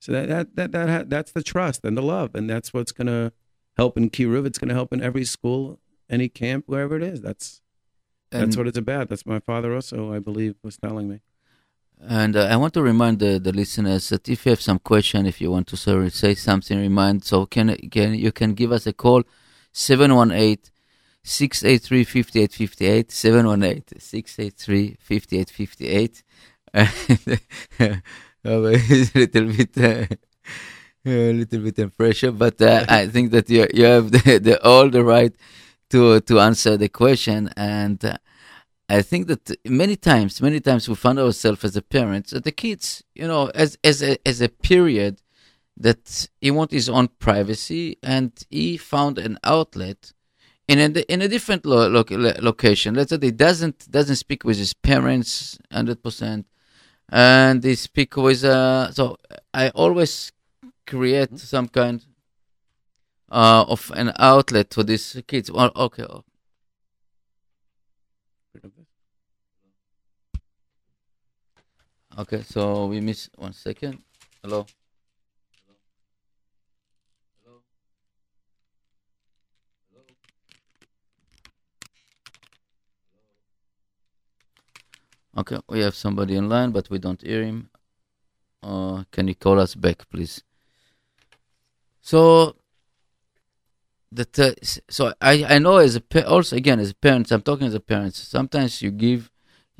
[0.00, 2.92] So that that that, that ha- that's the trust and the love, and that's what's
[2.92, 3.32] going to
[3.76, 4.46] help in Kiruv.
[4.46, 5.78] It's going to help in every school,
[6.08, 7.20] any camp, wherever it is.
[7.20, 7.60] That's
[8.30, 9.08] that's what it's about.
[9.08, 11.20] That's my father also, I believe, was telling me.
[12.08, 15.26] And uh, I want to remind the, the listeners that if you have some question,
[15.26, 17.24] if you want to sorry, say something, remind.
[17.24, 19.22] So can can you can give us a call,
[19.72, 20.58] 718
[21.22, 26.22] 683 5858 718 683 5858
[28.42, 30.06] It's a little bit uh,
[31.04, 34.64] a little bit of pressure, but uh, I think that you you have the, the
[34.64, 35.34] all the right
[35.90, 38.18] to to answer the question and.
[38.98, 42.52] I think that many times, many times we find ourselves as a parents, that the
[42.64, 42.86] kids,
[43.20, 45.14] you know, as as a, as a period
[45.86, 46.04] that
[46.40, 50.12] he want his own privacy, and he found an outlet
[50.68, 52.94] in a in a different lo- lo- location.
[52.94, 56.46] Let's say he doesn't doesn't speak with his parents hundred percent,
[57.08, 58.42] and they speak with.
[58.44, 59.16] Uh, so
[59.54, 60.32] I always
[60.86, 61.98] create some kind.
[63.30, 65.50] uh, of an outlet for these kids.
[65.50, 66.06] Well, okay.
[72.20, 74.02] Okay, so we miss one second.
[74.42, 74.66] Hello.
[85.36, 87.70] Okay, we have somebody in line, but we don't hear him.
[88.62, 90.42] Uh, can you call us back, please?
[92.02, 92.56] So
[94.12, 94.52] that uh,
[94.88, 97.80] so I I know as a pa- also again as parents, I'm talking as a
[97.80, 98.14] parent.
[98.14, 99.30] Sometimes you give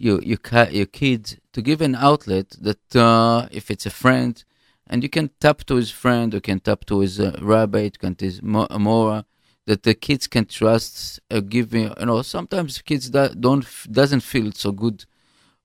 [0.00, 0.38] your your
[0.70, 4.42] your kid to give an outlet that uh, if it's a friend,
[4.86, 7.90] and you can tap to his friend, you can tap to his uh, rabbi, you
[7.90, 9.26] can to his mo- mora,
[9.66, 11.20] that the kids can trust.
[11.30, 15.04] Uh, giving you know sometimes kids that don't doesn't feel so good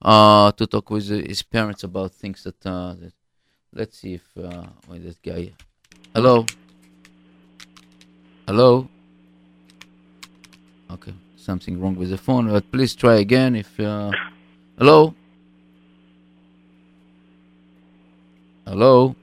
[0.02, 2.66] uh, to talk with his parents about things that.
[2.66, 3.14] Uh, that
[3.76, 5.52] let's see if uh, wait, guy.
[6.14, 6.46] Hello.
[8.48, 8.88] Hello.
[10.90, 11.14] Okay,
[11.46, 12.50] something wrong with the phone.
[12.50, 13.56] But please try again.
[13.56, 14.12] If uh,
[14.78, 15.14] hello.
[18.66, 19.16] Hello.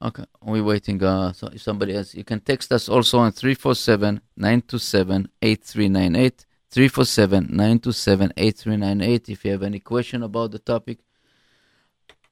[0.00, 1.02] Okay, we're waiting.
[1.02, 6.46] Uh, so if somebody else, you can text us also on 347 927 8398.
[6.70, 10.98] 347 927 8398 if you have any question about the topic.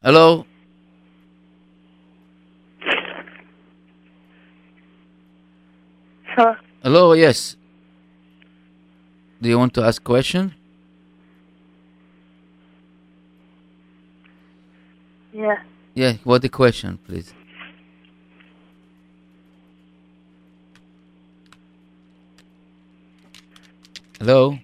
[0.02, 0.44] Hello?
[6.36, 6.56] Hello.
[6.82, 7.54] Hello, yes.
[9.40, 10.52] Do you want to ask question?
[15.32, 15.62] Yeah.
[15.94, 17.32] Yeah, what the question, please?
[24.18, 24.58] Hello?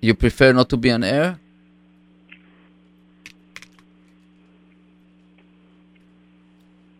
[0.00, 1.38] You prefer not to be on air?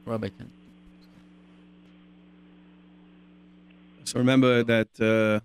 [0.07, 0.33] Robert.
[4.15, 5.45] Remember that uh,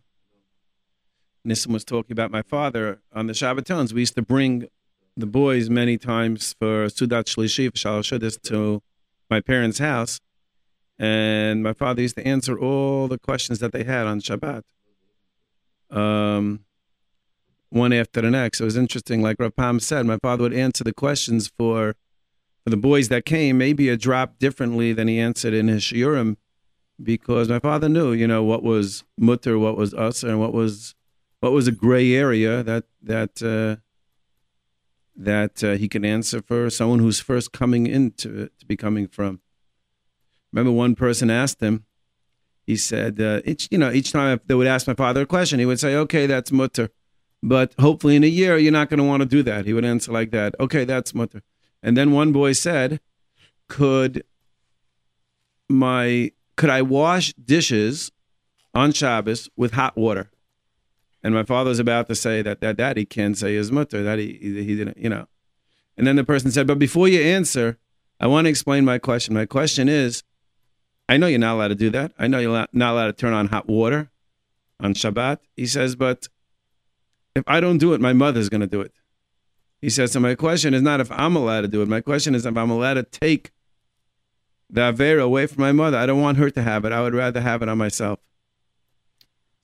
[1.44, 3.94] was talking about my father on the Shabbatons.
[3.94, 4.68] We used to bring
[5.18, 8.84] the boys many times for Sudat Shlishi, Shalosh to
[9.28, 10.20] my parents' house.
[11.00, 14.64] And my father used to answer all the questions that they had on Shabbat,
[15.90, 16.66] um,
[17.70, 18.62] one after the next.
[18.62, 19.24] It was interesting.
[19.24, 21.96] Like Rav Pam said, my father would answer the questions for,
[22.64, 26.36] for the boys that came, maybe a drop differently than he answered in his shiurim
[27.02, 30.96] because my father knew, you know, what was mutter, what was us, and what was
[31.40, 33.82] what was a gray area that that uh,
[35.16, 39.40] that uh, he can answer for someone who's first coming into to be coming from.
[40.52, 41.86] Remember, one person asked him.
[42.66, 45.60] He said, uh, each you know, each time they would ask my father a question,
[45.60, 46.90] he would say, "Okay, that's mutter,"
[47.42, 49.66] but hopefully in a year you're not going to want to do that.
[49.66, 51.42] He would answer like that, "Okay, that's mutter,"
[51.82, 53.00] and then one boy said,
[53.68, 54.24] "Could
[55.68, 58.12] my could I wash dishes
[58.74, 60.30] on Shabbos with hot water?
[61.24, 64.20] And my father was about to say that that daddy can't say his mutter, that
[64.20, 65.28] he, he, he didn't, you know.
[65.98, 67.78] And then the person said, but before you answer,
[68.20, 69.34] I want to explain my question.
[69.34, 70.24] My question is,
[71.08, 72.12] I know you're not allowed to do that.
[72.20, 74.12] I know you're not allowed to turn on hot water
[74.82, 75.38] on Shabbat.
[75.56, 76.28] He says, but
[77.38, 78.92] if I don't do it, my mother's going to do it.
[79.82, 81.88] He says, so my question is not if I'm allowed to do it.
[81.88, 83.52] My question is if I'm allowed to take
[84.70, 85.98] the Avera away from my mother.
[85.98, 86.92] I don't want her to have it.
[86.92, 88.20] I would rather have it on myself.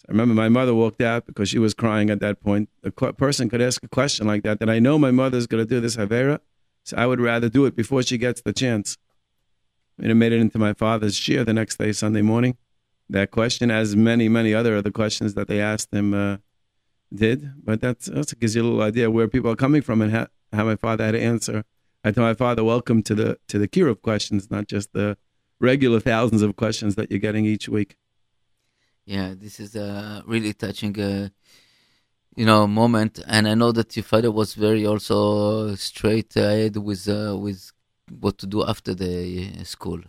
[0.07, 2.69] I remember my mother walked out because she was crying at that point.
[2.83, 5.69] A person could ask a question like that, that I know my mother's going to
[5.69, 6.39] do this Avera,
[6.83, 8.97] so I would rather do it before she gets the chance.
[9.97, 12.57] And it made it into my father's shiur the next day, Sunday morning.
[13.09, 16.37] That question, as many, many other of the questions that they asked him uh,
[17.13, 17.51] did.
[17.63, 20.65] But that's, that gives you a little idea where people are coming from and how
[20.65, 21.63] my father had to answer
[22.05, 25.17] I tell my father, welcome to the to the Kiruv questions, not just the
[25.59, 27.97] regular thousands of questions that you're getting each week.
[29.05, 31.29] Yeah, this is a really touching, uh,
[32.35, 37.09] you know, moment, and I know that your father was very also straight ahead with
[37.09, 37.71] uh, with
[38.19, 39.99] what to do after the school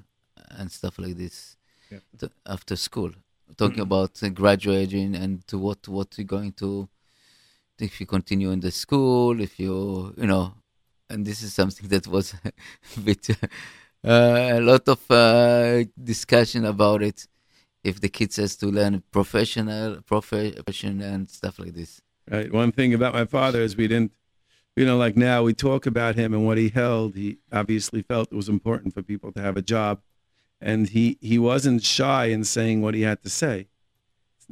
[0.50, 1.56] and stuff like this.
[1.90, 2.28] Yeah.
[2.44, 3.12] After school,
[3.56, 6.90] talking about graduating and to what what you're going to,
[7.78, 10.52] if you continue in the school, if you you know,
[11.10, 12.34] and this is something that was
[13.04, 13.38] bit uh,
[14.04, 17.26] a lot of uh, discussion about it
[17.82, 22.52] if the kids has to learn professional profession and stuff like this Right.
[22.52, 24.12] One thing about my father is we didn't,
[24.74, 27.14] you know, like now we talk about him and what he held.
[27.14, 30.00] He obviously felt it was important for people to have a job,
[30.60, 33.68] and he he wasn't shy in saying what he had to say.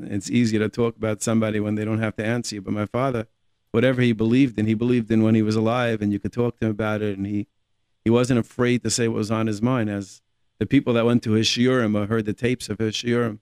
[0.00, 2.62] It's easier to talk about somebody when they don't have to answer you.
[2.62, 3.26] But my father,
[3.74, 6.56] whatever he believed in, he believed in when he was alive, and you could talk
[6.56, 7.48] to him about it, and he
[8.04, 9.90] he wasn't afraid to say what was on his mind.
[9.90, 10.22] As
[10.60, 13.40] the people that went to his shiurim or heard the tapes of his shiurim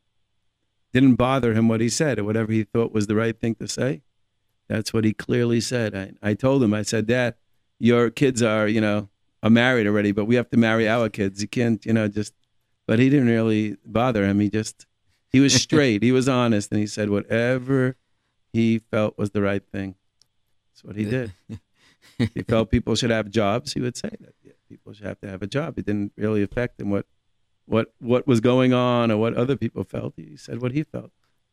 [0.95, 3.69] didn't bother him what he said or whatever he thought was the right thing to
[3.69, 4.01] say.
[4.69, 5.95] That's what he clearly said.
[5.95, 7.35] I, I told him, I said, Dad,
[7.79, 9.11] your kids are, you know,
[9.43, 11.43] are married already, but we have to marry our kids.
[11.43, 12.33] You can't, you know, just.
[12.87, 14.41] But he didn't really bother him.
[14.41, 14.87] He just,
[15.31, 16.03] he was straight.
[16.03, 17.97] he was honest, and he said whatever
[18.53, 19.97] he felt was the right thing.
[20.73, 21.33] That's what he did.
[22.19, 23.73] he felt people should have jobs.
[23.75, 25.79] He would say that yeah, people should have to have a job.
[25.79, 27.07] It didn't really affect him what,
[27.67, 30.15] what, what was going on or what other people felt.
[30.17, 31.11] He said what he felt.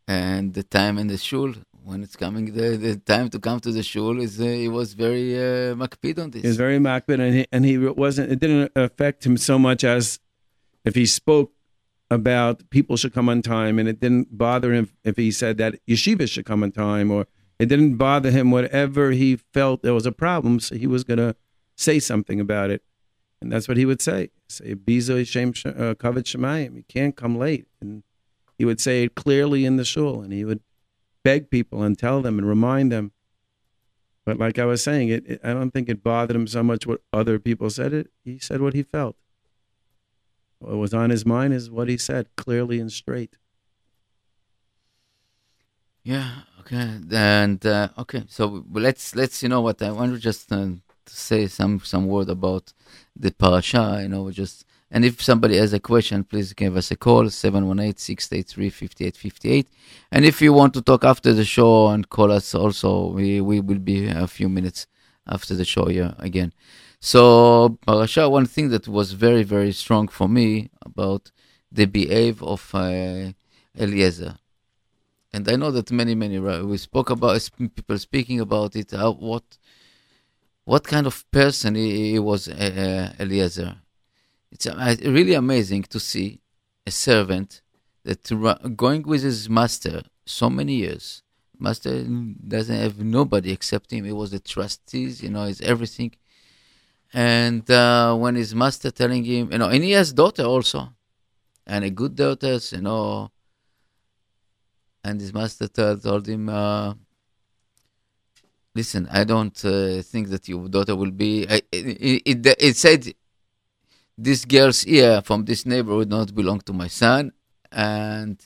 [0.07, 1.53] And the time in the shul,
[1.83, 4.93] when it's coming, the, the time to come to the shul is uh, he was
[4.93, 6.41] very uh, makpid on this.
[6.41, 8.31] He was very makpid, and he and he wasn't.
[8.31, 10.19] It didn't affect him so much as
[10.83, 11.51] if he spoke
[12.09, 15.75] about people should come on time, and it didn't bother him if he said that
[15.87, 17.27] yeshiva should come on time, or
[17.59, 20.59] it didn't bother him whatever he felt there was a problem.
[20.59, 21.35] So he was gonna
[21.75, 22.81] say something about it,
[23.41, 24.29] and that's what he would say.
[24.47, 26.75] Say bizo shem uh, kavod shemayim.
[26.75, 28.03] You can't come late, and
[28.57, 30.61] he would say it clearly in the shul, and he would
[31.23, 33.11] beg people and tell them and remind them.
[34.25, 36.87] But like I was saying, it, it, I don't think it bothered him so much
[36.87, 37.93] what other people said.
[37.93, 39.17] It he said what he felt.
[40.59, 43.37] What was on his mind is what he said clearly and straight.
[46.03, 46.41] Yeah.
[46.71, 46.99] Okay.
[47.11, 48.25] And uh, okay.
[48.27, 50.67] So let's let's you know what I want to just uh,
[51.07, 52.73] say some some word about
[53.15, 53.99] the parasha.
[54.03, 59.67] You know, just and if somebody has a question, please give us a call, 718-683-5858.
[60.11, 63.59] And if you want to talk after the show and call us also, we, we
[63.59, 64.87] will be a few minutes
[65.27, 66.53] after the show here again.
[66.99, 71.29] So, Parasha, one thing that was very, very strong for me about
[71.71, 73.33] the behave of uh,
[73.77, 74.39] Eliezer.
[75.31, 79.43] And I know that many, many, we spoke about, people speaking about it, uh, what
[80.65, 83.77] what kind of person he, he was, uh, Eliezer
[84.51, 86.41] it's uh, really amazing to see
[86.85, 87.61] a servant
[88.03, 88.23] that
[88.75, 91.23] going with his master so many years.
[91.57, 92.03] Master
[92.47, 94.05] doesn't have nobody except him.
[94.05, 96.15] He was the trustees, you know, he's everything.
[97.13, 100.89] And uh, when his master telling him, you know, and he has daughter also,
[101.67, 103.31] and a good daughters, you know.
[105.03, 106.93] And his master told him, uh,
[108.75, 113.13] "Listen, I don't uh, think that your daughter will be." it, it, it said
[114.17, 117.31] this girl's ear from this neighborhood not belong to my son,
[117.71, 118.37] and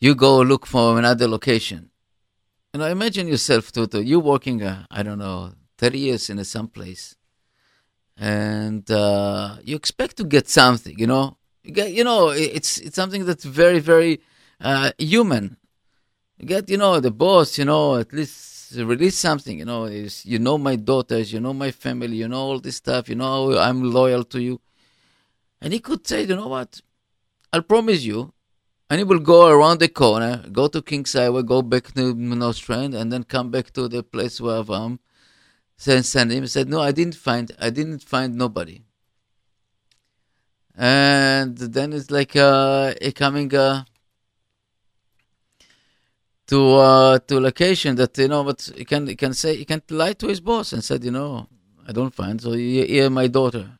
[0.00, 1.90] you go look for another location.
[2.72, 6.68] You know, imagine yourself, Toto, you working, uh, I don't know, 30 years in some
[6.68, 7.14] place,
[8.16, 11.36] and uh, you expect to get something, you know.
[11.62, 14.20] You get, you know, it's it's something that's very, very
[14.60, 15.56] uh, human.
[16.44, 19.58] Get, you know, the boss, you know, at least release something.
[19.58, 22.76] You know, is you know my daughters, you know my family, you know all this
[22.76, 23.08] stuff.
[23.08, 24.60] You know I'm loyal to you.
[25.60, 26.80] And he could say, you know what?
[27.52, 28.32] I'll promise you.
[28.90, 32.94] And he will go around the corner, go to King's Highway, go back to Nostrand,
[32.94, 35.00] and then come back to the place where I'm.
[35.84, 36.46] Then send him.
[36.46, 37.52] Said, no, I didn't find.
[37.60, 38.82] I didn't find nobody.
[40.74, 43.54] And then it's like uh, a coming.
[43.54, 43.84] Uh,
[46.48, 49.82] to uh, to location that you know but he can he can say he can
[49.90, 51.46] lie to his boss and said you know
[51.86, 53.78] I don't find so here my daughter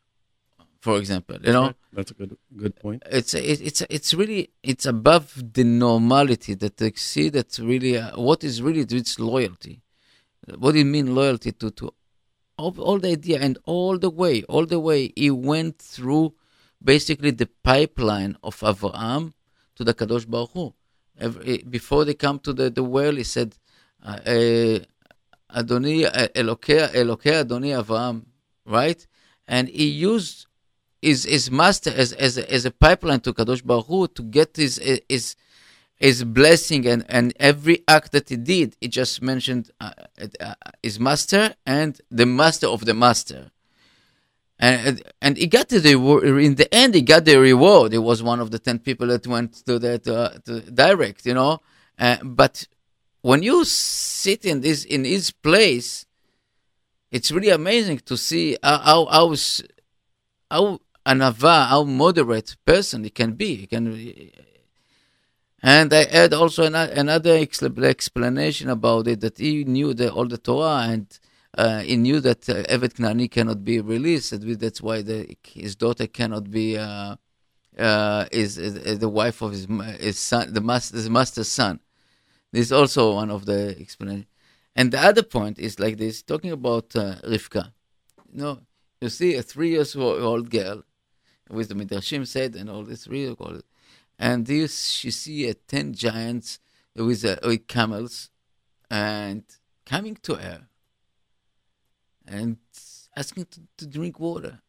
[0.79, 1.73] for example you know?
[1.91, 3.03] That's a good good point.
[3.11, 8.19] It's it, it's it's really it's above the normality that they see that really uh,
[8.19, 9.81] what is really its loyalty.
[10.57, 11.91] What do you mean loyalty to to
[12.57, 16.35] all, all the idea and all the way all the way he went through
[16.83, 19.33] basically the pipeline of Avraham
[19.75, 20.73] to the Kadosh Baruch Hu
[21.19, 23.55] every, eh, before they come to the, the well, he said,
[24.03, 24.79] uh, eh,
[25.55, 28.25] Adoni, eh, Elokei, Elokei Adoni Avraham,
[28.65, 29.05] right?
[29.47, 30.47] And he used
[31.01, 34.55] his, his master as, as, a, as a pipeline to Kadosh Baruch Hu to get
[34.55, 35.35] his, his,
[35.95, 39.91] his blessing and, and every act that he did, he just mentioned uh,
[40.39, 43.51] uh, his master and the master of the master
[44.59, 45.77] and and he got the
[46.41, 47.93] in the end he got the reward.
[47.93, 51.33] He was one of the ten people that went to that uh, to direct, you
[51.33, 51.61] know.
[51.97, 52.67] Uh, but
[53.21, 56.05] when you sit in this in his place,
[57.11, 59.35] it's really amazing to see how how how,
[60.51, 63.55] how an ava, how moderate person he can be.
[63.55, 64.31] He can.
[65.61, 70.87] And I had also another explanation about it that he knew the, all the Torah
[70.87, 71.07] and
[71.57, 74.33] uh, he knew that uh, Evet Knani cannot be released.
[74.59, 77.15] That's why the, his daughter cannot be uh,
[77.77, 79.67] uh, is, is, is, the wife of his
[79.99, 81.79] his son, the master, his master's son.
[82.51, 84.27] This is also one of the explanations.
[84.75, 87.71] And the other point is like this, talking about uh, Rivka.
[88.31, 88.59] You know,
[89.01, 90.83] you see a three years old girl,
[91.49, 93.63] with the Midrashim said and all this real called.
[94.19, 96.59] And this she see uh, ten giants
[96.95, 98.29] with, uh, with camels
[98.91, 99.43] and
[99.85, 100.68] coming to her
[102.29, 102.57] and
[103.15, 104.59] asking to, to drink water.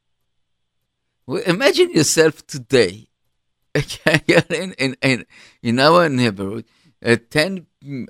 [1.27, 3.09] Well, imagine yourself today,
[3.75, 5.27] in, in, in,
[5.63, 6.65] in our neighborhood,
[7.05, 7.67] uh, 10,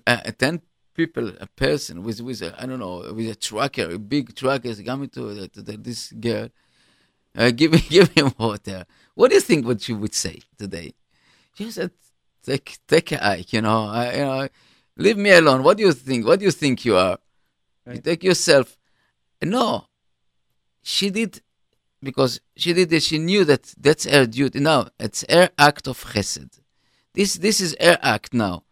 [0.07, 0.63] uh, 10
[0.95, 4.69] people, a person with, with a, I don't know, with a trucker, a big trucker
[4.69, 6.49] is coming to, to, to this girl,
[7.37, 8.87] uh, give, me, give him water.
[9.15, 10.95] What do you think what she would say today?
[11.55, 11.91] She said,
[12.43, 14.49] take, take a hike, you know, I, you know,
[14.97, 15.63] leave me alone.
[15.63, 16.27] What do you think?
[16.27, 17.19] What do you think you are?
[17.91, 18.77] You take yourself.
[19.43, 19.87] No,
[20.83, 21.43] she did
[22.03, 23.03] because she did it.
[23.03, 24.61] She knew that that's her duty.
[24.61, 26.61] Now it's her act of chesed.
[27.15, 28.65] This this is her act now.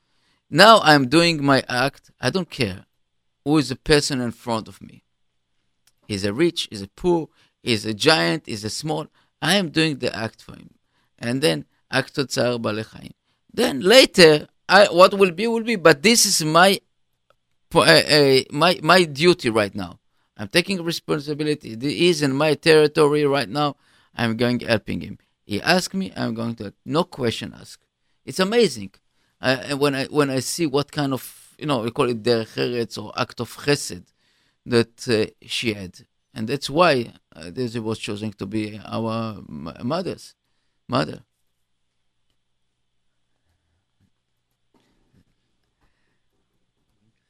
[0.51, 2.11] Now I'm doing my act.
[2.21, 2.87] I don't care
[3.45, 5.05] who is the person in front of me.
[6.07, 6.69] Is a rich?
[6.71, 7.29] Is a poor?
[7.63, 8.49] Is a giant?
[8.49, 9.07] Is a small?
[9.41, 10.71] I am doing the act for him,
[11.19, 13.13] and then act tsar balechaim.
[13.53, 15.77] Then later, I, what will be will be.
[15.77, 16.81] But this is my
[17.75, 19.98] uh, uh, my my duty right now.
[20.39, 21.77] I'm taking responsibility.
[21.81, 23.77] He is in my territory right now.
[24.15, 25.19] I'm going helping him.
[25.45, 26.13] He asked me.
[26.17, 27.81] I'm going to no question ask.
[28.25, 28.93] It's amazing.
[29.41, 32.55] Uh, when I when I see what kind of you know we call it derech
[32.57, 34.05] eretz or act of chesed
[34.67, 36.01] that uh, she had,
[36.35, 40.35] and that's why uh, this was chosen to be our mother's
[40.89, 41.23] mother.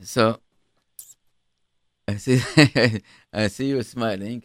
[0.00, 0.40] So
[2.08, 2.40] I see,
[3.32, 4.42] I see you smiling,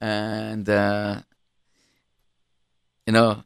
[0.00, 1.22] and uh,
[3.06, 3.44] you know,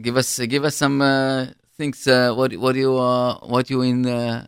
[0.00, 1.46] give us give us some uh,
[1.76, 2.06] things.
[2.08, 4.04] Uh, what what you uh, what you in?
[4.06, 4.46] Uh,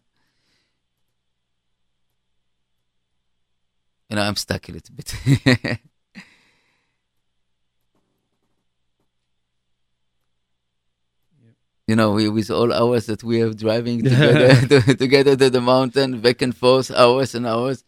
[4.09, 5.81] you know, I'm stuck a little bit.
[11.91, 15.61] you know, we, with all hours that we are driving together, to, together to the
[15.61, 17.79] mountain, back and forth, hours and hours.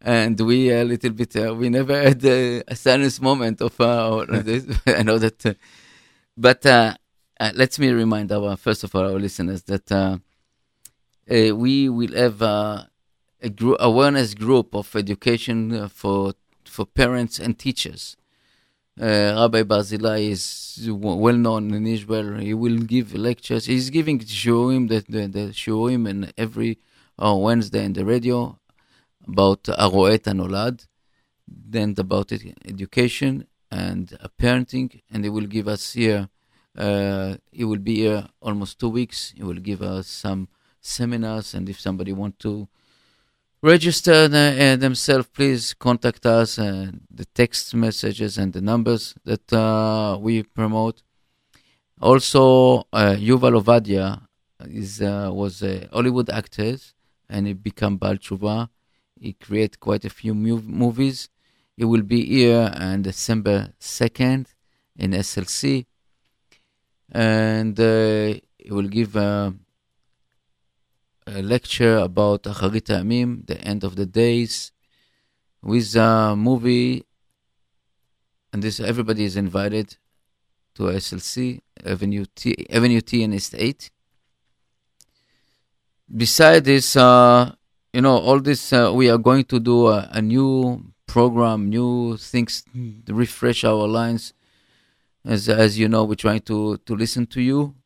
[0.00, 4.24] And we a little bit, uh, we never had uh, a silence moment of uh,
[4.48, 4.64] this.
[4.86, 5.44] I know that.
[5.44, 5.54] Uh,
[6.36, 6.94] but uh,
[7.38, 10.16] uh, let me remind our, first of all, our listeners that uh,
[11.30, 12.84] uh, we will have uh,
[13.42, 16.32] a group, awareness group of education for
[16.64, 18.16] for parents and teachers.
[19.00, 22.38] Uh, Rabbi Barzilai is well known in Israel.
[22.38, 23.64] He will give lectures.
[23.64, 26.78] He's giving shiurim, the, the, the shiurim in every
[27.18, 28.58] uh, Wednesday in the radio
[29.26, 30.86] about Aroet Anolad,
[31.48, 35.00] then about education and uh, parenting.
[35.10, 36.28] And he will give us here,
[36.76, 39.32] uh, he will be here almost two weeks.
[39.34, 40.48] He will give us some
[40.82, 41.54] seminars.
[41.54, 42.68] And if somebody want to
[43.62, 46.58] register uh, themselves, please contact us.
[46.58, 51.02] Uh, the text messages and the numbers that uh, we promote.
[52.00, 54.20] Also, Yuval Ovadia
[54.66, 56.76] is was a Hollywood actor
[57.28, 58.68] and he become Baal Tshuva.
[59.20, 61.28] He create quite a few mov- movies.
[61.76, 64.48] He will be here on December second
[64.96, 65.86] in SLC,
[67.10, 69.16] and uh, he will give.
[71.26, 74.72] A lecture about Acharit Hayamim, the end of the days,
[75.62, 77.04] with a movie.
[78.52, 79.96] And this everybody is invited
[80.74, 83.90] to SLC Avenue T, Avenue T and East Eight.
[86.14, 87.54] Beside this, uh,
[87.92, 92.16] you know, all this uh, we are going to do a, a new program, new
[92.16, 92.64] things
[93.06, 94.34] refresh our lines.
[95.24, 97.76] As as you know, we're trying to to listen to you,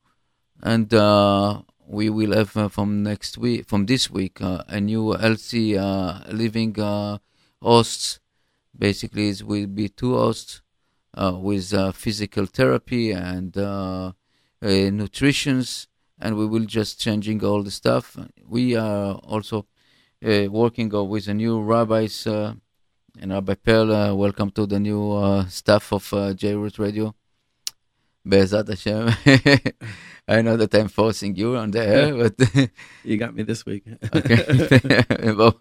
[0.63, 0.93] and.
[0.95, 5.79] Uh, we will have uh, from next week, from this week, uh, a new LC
[5.79, 7.19] uh, living uh,
[7.63, 8.21] hosts.
[8.77, 10.63] Basically, it will be two hosts
[11.15, 14.13] uh, with uh, physical therapy and uh,
[14.61, 15.89] nutritions,
[16.21, 18.17] and we will just changing all the stuff.
[18.47, 19.67] We are also
[20.23, 22.61] working with a new rabbis and
[23.33, 24.17] Rabbi Pearl.
[24.17, 27.15] Welcome to the new staff of uh, J-Root Radio.
[28.29, 29.15] Be'ezat Hashem.
[30.29, 32.35] I know that I'm forcing you on the air, but
[33.05, 33.85] You got me this week.
[34.15, 35.05] okay.
[35.39, 35.57] Well,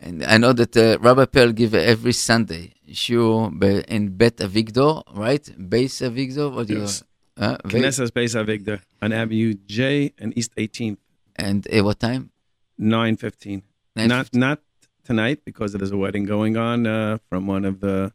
[0.00, 5.02] and I know that uh, Rabbi Pearl give every Sunday shiur be- in Bet Avigdor,
[5.14, 5.42] right?
[5.58, 6.52] Beis Avigdor.
[6.54, 7.02] What do Yes.
[7.38, 7.44] you?
[7.44, 10.98] Uh, Beis Avigdor on Avenue J and East 18th,
[11.36, 12.30] and uh, what time?
[12.78, 13.62] 915.
[13.96, 14.38] Not fifty?
[14.38, 14.58] not
[15.04, 18.12] tonight because there's a wedding going on uh, from one of the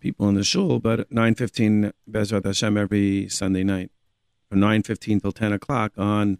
[0.00, 3.90] people in the shul, but 915 Bezrat Hashem every Sunday night
[4.48, 6.38] from 915 till 10 o'clock on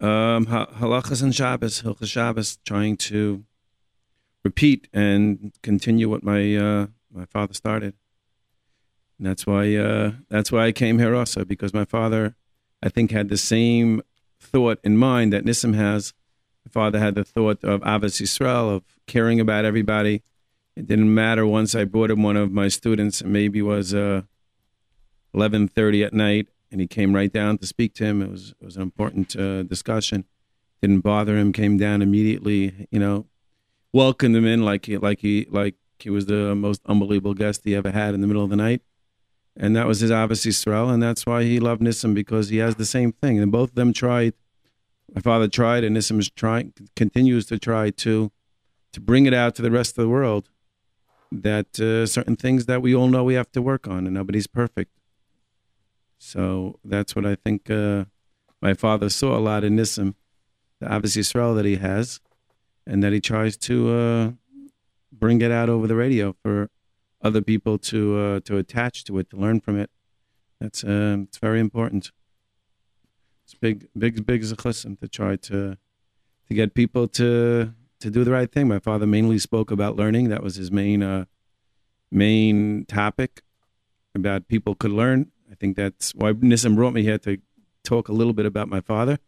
[0.00, 3.44] um, halachas and Shabbos, Hilchas Shabbos, trying to
[4.44, 7.94] repeat and continue what my uh, my father started.
[9.18, 12.34] And that's why uh, that's why I came here also because my father,
[12.82, 14.02] I think, had the same
[14.40, 16.12] thought in mind that Nissim has.
[16.66, 20.22] My father had the thought of Ahavas Yisrael, of caring about everybody.
[20.76, 24.22] It didn't matter once I brought him one of my students, it maybe was uh,
[25.34, 28.22] 11.30 at night, and he came right down to speak to him.
[28.22, 30.24] It was, it was an important uh, discussion.
[30.80, 33.26] Didn't bother him, came down immediately, you know,
[33.92, 37.76] welcomed him in like he, like he, like he was the most unbelievable guest he
[37.76, 38.82] ever had in the middle of the night.
[39.54, 42.76] And that was his Ahavas Yisrael, and that's why he loved Nissim because he has
[42.76, 43.38] the same thing.
[43.38, 44.32] And both of them tried.
[45.14, 48.32] My father tried, and Nissim is trying, continues to try to,
[48.94, 50.48] to bring it out to the rest of the world.
[51.30, 54.46] That uh, certain things that we all know we have to work on, and nobody's
[54.46, 54.90] perfect.
[56.24, 58.04] So that's what I think uh,
[58.60, 60.14] my father saw a lot in Nissim,
[60.78, 62.20] the Ahavas Yisrael that he has,
[62.86, 64.30] and that he tries to uh,
[65.10, 66.70] bring it out over the radio for
[67.22, 69.90] other people to uh, to attach to it, to learn from it.
[70.60, 72.12] That's uh, it's very important.
[73.44, 75.76] It's big, big, big zechusim to try to
[76.46, 78.68] to get people to to do the right thing.
[78.68, 80.28] My father mainly spoke about learning.
[80.28, 81.24] That was his main uh,
[82.12, 83.42] main topic
[84.14, 85.32] about people could learn.
[85.52, 87.36] I think that's why Nissim brought me here to
[87.84, 89.18] talk a little bit about my father.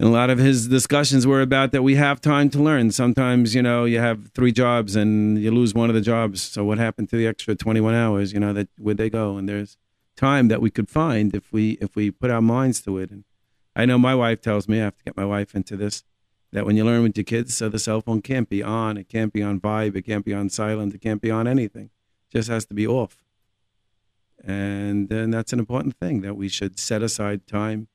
[0.00, 2.90] And a lot of his discussions were about that we have time to learn.
[2.90, 6.42] Sometimes, you know, you have three jobs and you lose one of the jobs.
[6.42, 9.36] So what happened to the extra 21 hours, you know, that where'd they go?
[9.36, 9.76] And there's
[10.16, 13.10] time that we could find if we if we put our minds to it.
[13.10, 13.22] And
[13.76, 16.02] I know my wife tells me, I have to get my wife into this,
[16.52, 19.08] that when you learn with your kids, so the cell phone can't be on, it
[19.08, 21.90] can't be on vibe, it can't be on silent, it can't be on anything.
[22.30, 23.23] It just has to be off.
[24.42, 27.88] And then that's an important thing that we should set aside time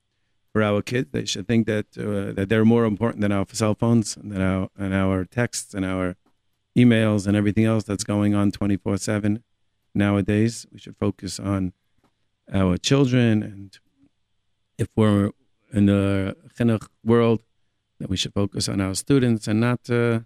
[0.52, 1.10] for our kids.
[1.12, 4.42] They should think that uh, that they're more important than our cell phones and than
[4.42, 6.16] our and our texts and our
[6.78, 9.44] emails and everything else that's going on 24/7
[9.94, 10.66] nowadays.
[10.72, 11.74] We should focus on
[12.52, 13.78] our children and
[14.80, 15.32] if we're
[15.74, 16.36] in the
[17.04, 17.44] world,
[18.00, 20.22] then we should focus on our students and not uh,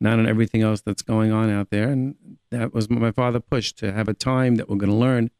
[0.00, 1.88] not on everything else that's going on out there.
[1.88, 2.16] And
[2.50, 5.30] that was my father pushed to have a time that we're going to learn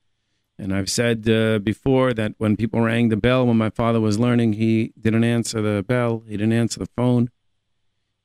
[0.60, 4.18] and I've said uh, before that when people rang the bell when my father was
[4.18, 6.22] learning, he didn't answer the bell.
[6.26, 7.30] He didn't answer the phone.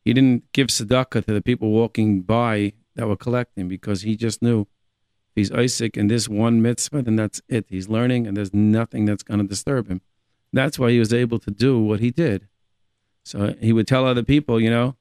[0.03, 4.41] He didn't give tzedakah to the people walking by that were collecting because he just
[4.41, 4.67] knew if
[5.35, 7.67] he's oseik in this one mitzvah, then that's it.
[7.69, 10.01] He's learning and there's nothing that's going to disturb him.
[10.51, 12.49] That's why he was able to do what he did.
[13.23, 14.97] So he would tell other people, you know,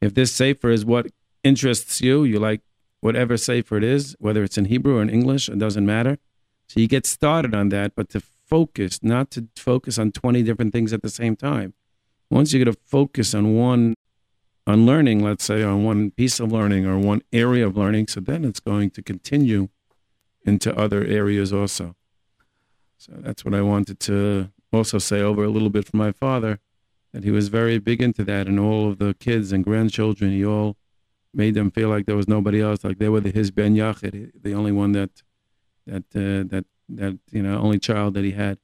[0.00, 1.06] if this sefer is what
[1.42, 2.60] interests you, you like
[3.00, 6.18] whatever sefer it is, whether it's in Hebrew or in English, it doesn't matter
[6.68, 10.72] so you get started on that, but to focus, not to focus on 20 different
[10.72, 11.72] things at the same time.
[12.30, 13.94] Once you get to focus on one,
[14.66, 18.20] on learning, let's say, on one piece of learning or one area of learning, so
[18.20, 19.68] then it's going to continue
[20.44, 21.96] into other areas also.
[22.98, 26.60] So that's what I wanted to also say over a little bit from my father,
[27.12, 30.44] that he was very big into that, and all of the kids and grandchildren, he
[30.44, 30.76] all
[31.32, 34.32] made them feel like there was nobody else, like they were the, his ben yachid,
[34.42, 35.22] the only one that
[35.86, 38.58] that uh, that that you know only child that he had.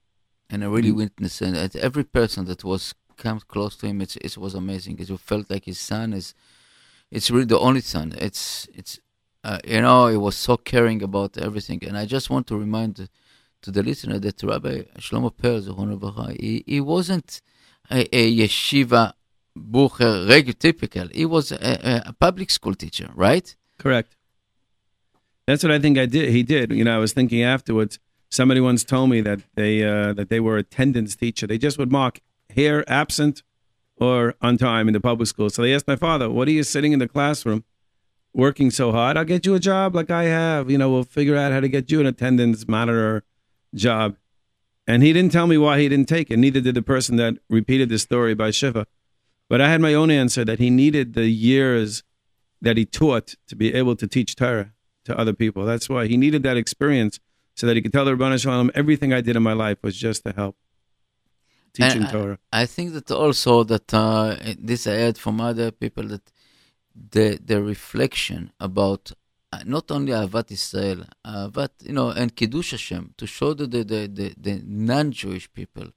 [0.51, 1.77] And I really witnessed it.
[1.77, 4.95] Every person that was come close to him, it, it was amazing.
[4.95, 6.35] Because it felt like his son is.
[7.11, 8.15] It's really the only son.
[8.19, 8.99] It's it's
[9.43, 11.81] uh, you know he was so caring about everything.
[11.87, 13.09] And I just want to remind
[13.65, 17.41] to the listener that Rabbi Shlomo Perl, he, he wasn't
[17.91, 19.13] a, yeshiva
[19.57, 21.09] bucher regular typical.
[21.09, 23.55] He was a, a public school teacher, right?
[23.79, 24.17] Correct.
[25.47, 26.31] That's what I think I did.
[26.31, 26.73] He did.
[26.73, 27.99] You know, I was thinking afterwards.
[28.31, 31.47] Somebody once told me that they uh, that they were attendance teacher.
[31.47, 33.43] They just would mark here absent
[33.97, 35.51] or on time in the public school.
[35.51, 37.65] So they asked my father, "What are you sitting in the classroom,
[38.33, 39.17] working so hard?
[39.17, 40.71] I'll get you a job like I have.
[40.71, 43.23] You know, we'll figure out how to get you an attendance monitor
[43.75, 44.17] job."
[44.87, 46.37] And he didn't tell me why he didn't take it.
[46.37, 48.87] Neither did the person that repeated the story by Shiva.
[49.49, 52.03] But I had my own answer that he needed the years
[52.61, 54.73] that he taught to be able to teach Torah
[55.05, 55.65] to other people.
[55.65, 57.21] That's why he needed that experience
[57.55, 59.79] so that he could tell the Ribono Shel Olam, everything I did in my life
[59.83, 60.57] was just to help
[61.73, 62.39] teaching and Torah.
[62.53, 66.33] I, I, think that also that uh, this I heard from other people that
[67.11, 69.13] the the reflection about
[69.55, 71.01] Uh, not only Ahavat Israel,
[71.53, 75.89] but you know, and Kiddush Hashem, to show the, the, the, the non-Jewish people,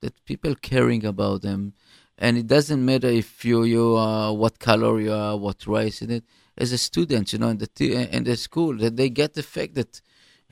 [0.00, 1.74] that people caring about them,
[2.18, 6.10] and it doesn't matter if you, you are, what color you are, what race in
[6.10, 6.24] it,
[6.58, 7.68] as a student, you know, in the
[8.16, 10.00] in the school, that they get the fact that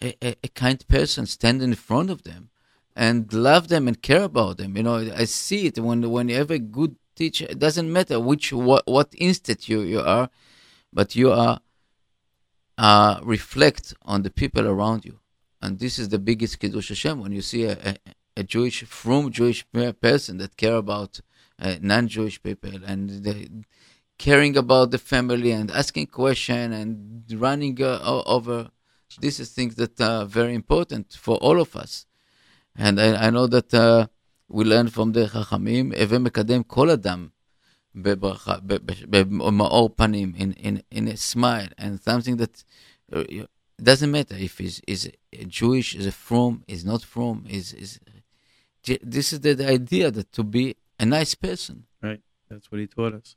[0.00, 2.50] a, a, a kind person stand in front of them
[2.94, 4.76] and love them and care about them.
[4.76, 7.46] You know, I see it when when you have a good teacher.
[7.48, 10.28] It doesn't matter which what what institute you are,
[10.92, 11.61] but you are
[12.77, 15.19] uh, reflect on the people around you.
[15.61, 17.95] And this is the biggest Kiddush Hashem when you see a, a,
[18.38, 19.65] a Jewish, from Jewish
[19.99, 21.19] person that care about
[21.59, 23.49] uh, non-Jewish people and the,
[24.17, 28.69] caring about the family and asking question and running uh, over.
[29.19, 32.05] This is things that are very important for all of us.
[32.75, 34.07] And I, I know that uh,
[34.47, 37.27] we learn from the חכמים, הווה מקדם כל אדם
[37.95, 38.55] בברכה,
[39.09, 42.63] במאור פנים, in, in, in a smile, and something that
[43.13, 43.49] uh, it
[43.82, 45.11] doesn't matter if he's, is
[45.47, 47.99] Jewish, is a from, is not from, is, is
[49.01, 51.86] this is the, the idea that to be a nice person.
[52.01, 52.21] Right.
[52.49, 53.36] That's what he taught us.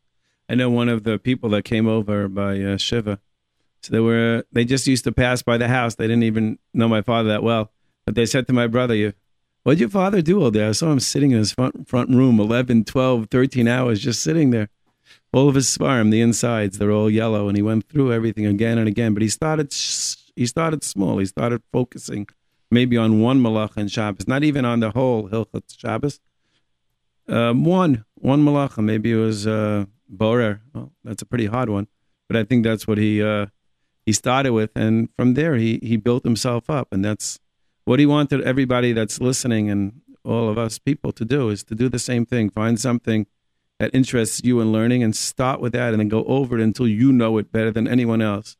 [0.48, 3.20] I know one of the people that came over by uh, Shiva.
[3.80, 5.96] So they were they just used to pass by the house.
[5.96, 7.72] They didn't even know my father that well,
[8.04, 9.12] but they said to my brother, "You,
[9.67, 12.09] what did your father do all day?" I saw him sitting in his front front
[12.09, 14.69] room, 11, 12, 13 hours, just sitting there.
[15.33, 18.77] All of his farm, the insides, they're all yellow, and he went through everything again
[18.77, 19.13] and again.
[19.13, 19.73] But he started
[20.37, 21.17] he started small.
[21.17, 22.27] He started focusing
[22.71, 26.21] maybe on one malach and Shabbos, not even on the whole Hilchot Shabbos.
[27.27, 30.61] Um, one one malacha, maybe it was uh, Borer.
[30.73, 31.87] Well, that's a pretty hard one,
[32.29, 33.47] but I think that's what he uh,
[34.05, 37.39] he started with, and from there he he built himself up, and that's
[37.87, 41.73] what he wanted everybody that's listening and all of us people to do is to
[41.73, 42.49] do the same thing.
[42.49, 43.27] Find something
[43.79, 46.85] that interests you in learning, and start with that, and then go over it until
[46.85, 48.57] you know it better than anyone else.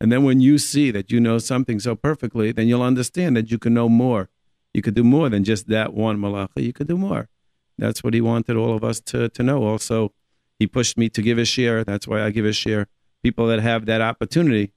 [0.00, 3.50] And then when you see that you know something so perfectly, then you'll understand that
[3.50, 4.30] you can know more.
[4.72, 6.62] You could do more than just that one malacha.
[6.62, 7.28] You could do more.
[7.76, 9.64] That's what he wanted all of us to, to know.
[9.64, 10.14] Also,
[10.58, 11.84] he pushed me to give a shiur.
[11.84, 12.86] That's why I give a shiur.
[13.22, 14.72] People that have that opportunity,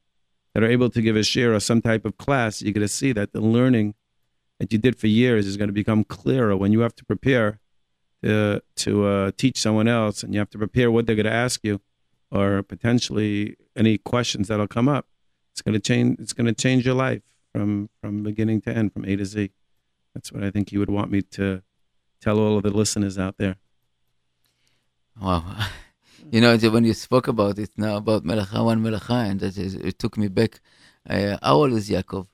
[0.56, 2.88] that are able to give a shiur or some type of class, you're going to
[2.88, 3.94] see that the learning
[4.60, 7.60] that you did for years is going to become clearer when you have to prepare
[8.24, 11.32] to, to uh, teach someone else and you have to prepare what they're going to
[11.32, 11.82] ask you
[12.32, 15.06] or potentially any questions that'll come up.
[15.52, 16.20] It's going to change.
[16.20, 17.22] It's going to change your life
[17.54, 19.52] from from beginning to end, from A to Z.
[20.14, 21.62] That's what I think you would want me to
[22.22, 23.58] tell all of the listeners out there?
[25.22, 25.68] Wow.
[26.32, 29.76] You know, when you spoke about it now, about Melacha, one Melacha, and that is,
[29.76, 30.60] it took me back.
[31.08, 32.26] Uh, how old is Yaakov?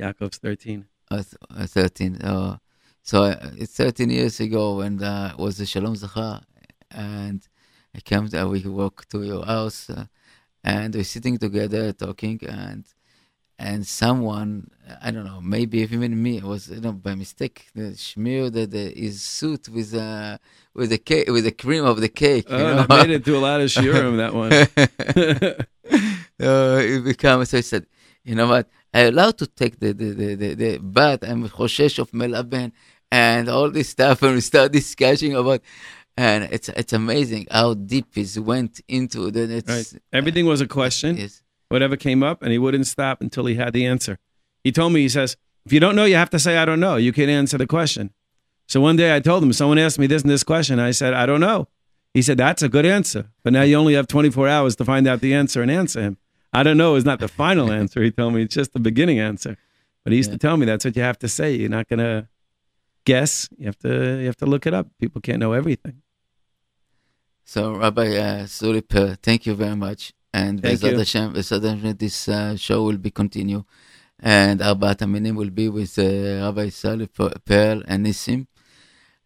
[0.00, 0.84] Yaakov's 13.
[1.10, 2.16] Uh, uh 13.
[2.22, 2.56] Uh,
[3.02, 6.40] so uh, it's 13 years ago when uh, was the Shalom Zachar,
[6.92, 7.46] and
[7.94, 10.06] I came, uh, we walked to your house, uh,
[10.62, 12.84] and we're sitting together talking, and
[13.58, 14.70] and someone
[15.02, 18.90] I don't know, maybe even me it was you know by mistake smeared the, the,
[18.94, 20.38] his suit with uh
[20.74, 22.48] with the cake with the cream of the cake.
[22.48, 22.96] You uh, know?
[22.96, 24.52] made it to a lot of shiurim that one.
[26.40, 27.86] uh, it becomes so I said,
[28.24, 28.68] you know what?
[28.92, 32.72] I allowed to take the the the, the, the but I'm choshesh of melaben
[33.10, 35.62] and all this stuff and we start discussing about
[36.16, 40.02] and it's it's amazing how deep he went into the it's, right.
[40.12, 41.16] everything was a question.
[41.16, 41.43] Yes
[41.74, 44.18] whatever came up, and he wouldn't stop until he had the answer.
[44.62, 46.78] He told me, he says, if you don't know, you have to say, I don't
[46.78, 46.96] know.
[46.96, 48.12] You can't answer the question.
[48.68, 50.78] So one day I told him, someone asked me this and this question.
[50.78, 51.66] I said, I don't know.
[52.14, 53.30] He said, that's a good answer.
[53.42, 56.16] But now you only have 24 hours to find out the answer and answer him.
[56.52, 58.02] I don't know is not the final answer.
[58.02, 59.56] He told me it's just the beginning answer.
[60.04, 60.36] But he used yeah.
[60.36, 61.54] to tell me that's what you have to say.
[61.54, 62.28] You're not going to
[63.04, 63.48] guess.
[63.58, 64.86] You have to you have to look it up.
[65.00, 66.02] People can't know everything.
[67.44, 70.12] So Rabbi uh, Sulip, uh, thank you very much.
[70.34, 73.62] And Bezat Hashem, Bezat Hashem, this uh, show will be continue.
[74.18, 76.02] And Arbaat Aminim will be with uh,
[76.44, 78.48] Rabbi Salih Pearl and Nissim.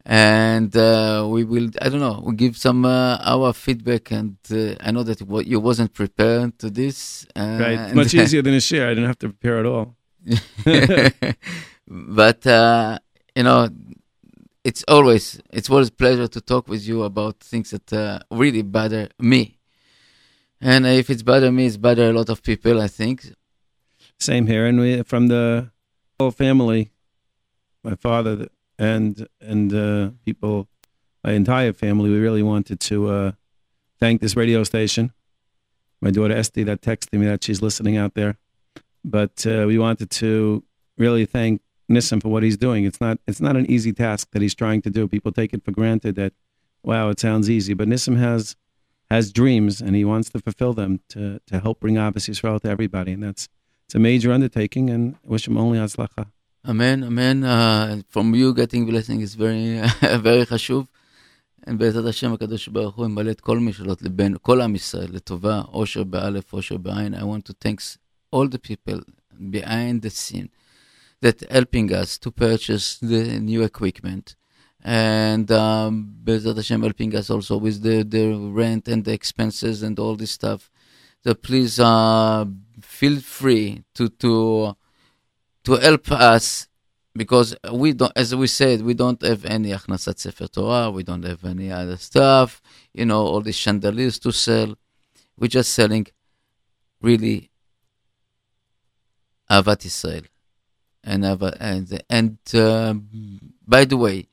[0.05, 4.11] And uh, we will, I don't know, we'll give some uh, our feedback.
[4.11, 7.27] And uh, I know that you wasn't prepared to this.
[7.35, 7.95] right.
[7.95, 8.85] Much easier than a shiur.
[8.85, 9.97] I didn't have to prepare at all.
[11.89, 12.99] but, uh,
[13.35, 13.71] you know,
[14.63, 19.09] it's always, it's always a pleasure to talk with you about things that really bother
[19.19, 19.58] me
[20.61, 23.33] and if it's better me, it's better a lot of people, I think.
[24.19, 25.71] Same here, and we from the
[26.19, 26.91] whole family,
[27.85, 28.49] my father
[28.79, 30.69] and and uh, people,
[31.23, 32.11] my entire family.
[32.11, 33.33] We really wanted to uh,
[34.01, 35.13] thank this radio station.
[36.01, 38.39] My daughter Esty that texted me that she's listening out there,
[39.05, 40.65] but uh, we wanted to
[40.97, 42.85] really thank Nissim for what he's doing.
[42.85, 45.09] It's not it's not an easy task that he's trying to do.
[45.09, 46.33] People take it for granted that,
[46.83, 48.57] wow, it sounds easy, but Nissim has
[49.11, 52.69] has dreams and he wants to fulfill them to, to help bring Ahavas Yisrael to
[52.69, 53.13] everybody.
[53.13, 53.49] And that's
[53.87, 56.27] it's a major undertaking and wish him only hatzlacha.
[56.67, 57.45] Amen, amen.
[57.45, 59.81] Uh, from you getting blessing is very,
[60.21, 60.87] very חשוב.
[61.67, 66.05] בעזרת השם הקדוש ברוך הוא ימלא את כל משאלות ליבנו, כל עם ישראל, לטובה, אושר
[66.05, 67.15] באלף, אושר בעין.
[67.15, 67.81] I want to thank
[68.33, 69.01] all the people
[69.51, 70.49] behind the scene
[71.23, 74.35] that helping us to purchase the new equipment
[74.85, 79.99] and um, Bezat Hashem helping us also with the, the rent and the expenses and
[79.99, 80.71] all this stuff.
[81.25, 82.45] So please uh,
[82.81, 84.77] feel free to to
[85.65, 86.69] to help us
[87.15, 91.25] because we don't, as we said, we don't have any achnasat sefer Torah, we don't
[91.25, 92.63] have any other stuff,
[92.95, 94.77] you know, all these chandeliers to sell.
[95.37, 96.07] We're just selling
[97.03, 97.51] really
[99.51, 100.23] Ahavat Israel.
[101.05, 102.95] And, and, and uh,
[103.67, 104.29] by the way,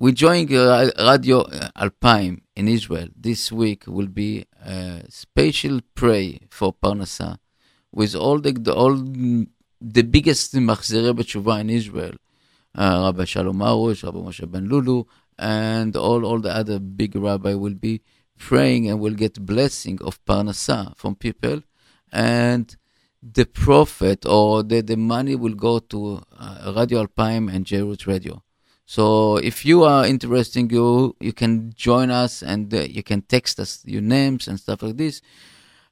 [0.00, 1.44] we're joining uh, Radio
[1.74, 3.08] Alpine in Israel.
[3.16, 7.38] This week will be a special pray for Parnasa
[7.90, 12.12] with all the, all the biggest Machzirei B'Tshuva in Israel,
[12.76, 15.02] uh, Rabbi Shalom Arush, Rabbi Moshe Ben Lulu,
[15.36, 18.00] and all, all the other big rabbi will be
[18.38, 21.62] praying and will get blessing of Parnasa from people.
[22.12, 22.76] And
[23.20, 28.44] the profit or the, the money will go to uh, Radio Alpine and Jerut Radio.
[28.88, 33.60] So if you are interested, you you can join us and uh, you can text
[33.60, 35.20] us your names and stuff like this,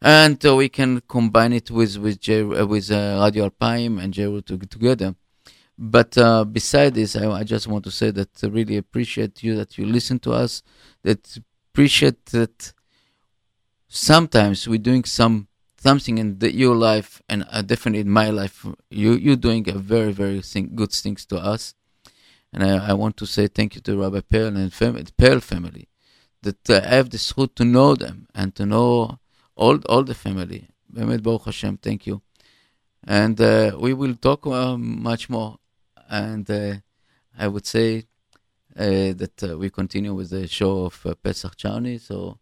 [0.01, 4.15] and uh, we can combine it with with J, uh, with uh, Radio Alpine and
[4.15, 5.15] Jerut to, together.
[5.77, 9.57] But uh, beside this, I, I, just want to say that I really appreciate you
[9.57, 10.63] that you listen to us.
[11.03, 11.37] That
[11.75, 12.73] appreciate that
[13.89, 18.65] sometimes we're doing some something in the, your life and uh, definitely in my life
[18.89, 21.75] you you're doing a very very thing, good things to us
[22.57, 25.89] and I, I want to say thank you to Rabbi Pearl and family, Pearl family
[26.43, 29.19] that uh, I have the chut to know them and to know
[29.55, 30.69] all all the family.
[30.93, 32.23] Bemet Baruch Hashem thank you.
[33.05, 35.59] And uh, we will talk uh, much more.
[36.09, 36.77] And uh,
[37.39, 38.05] I would say
[38.77, 42.39] uh, that we continue with the show of Pesach Charney so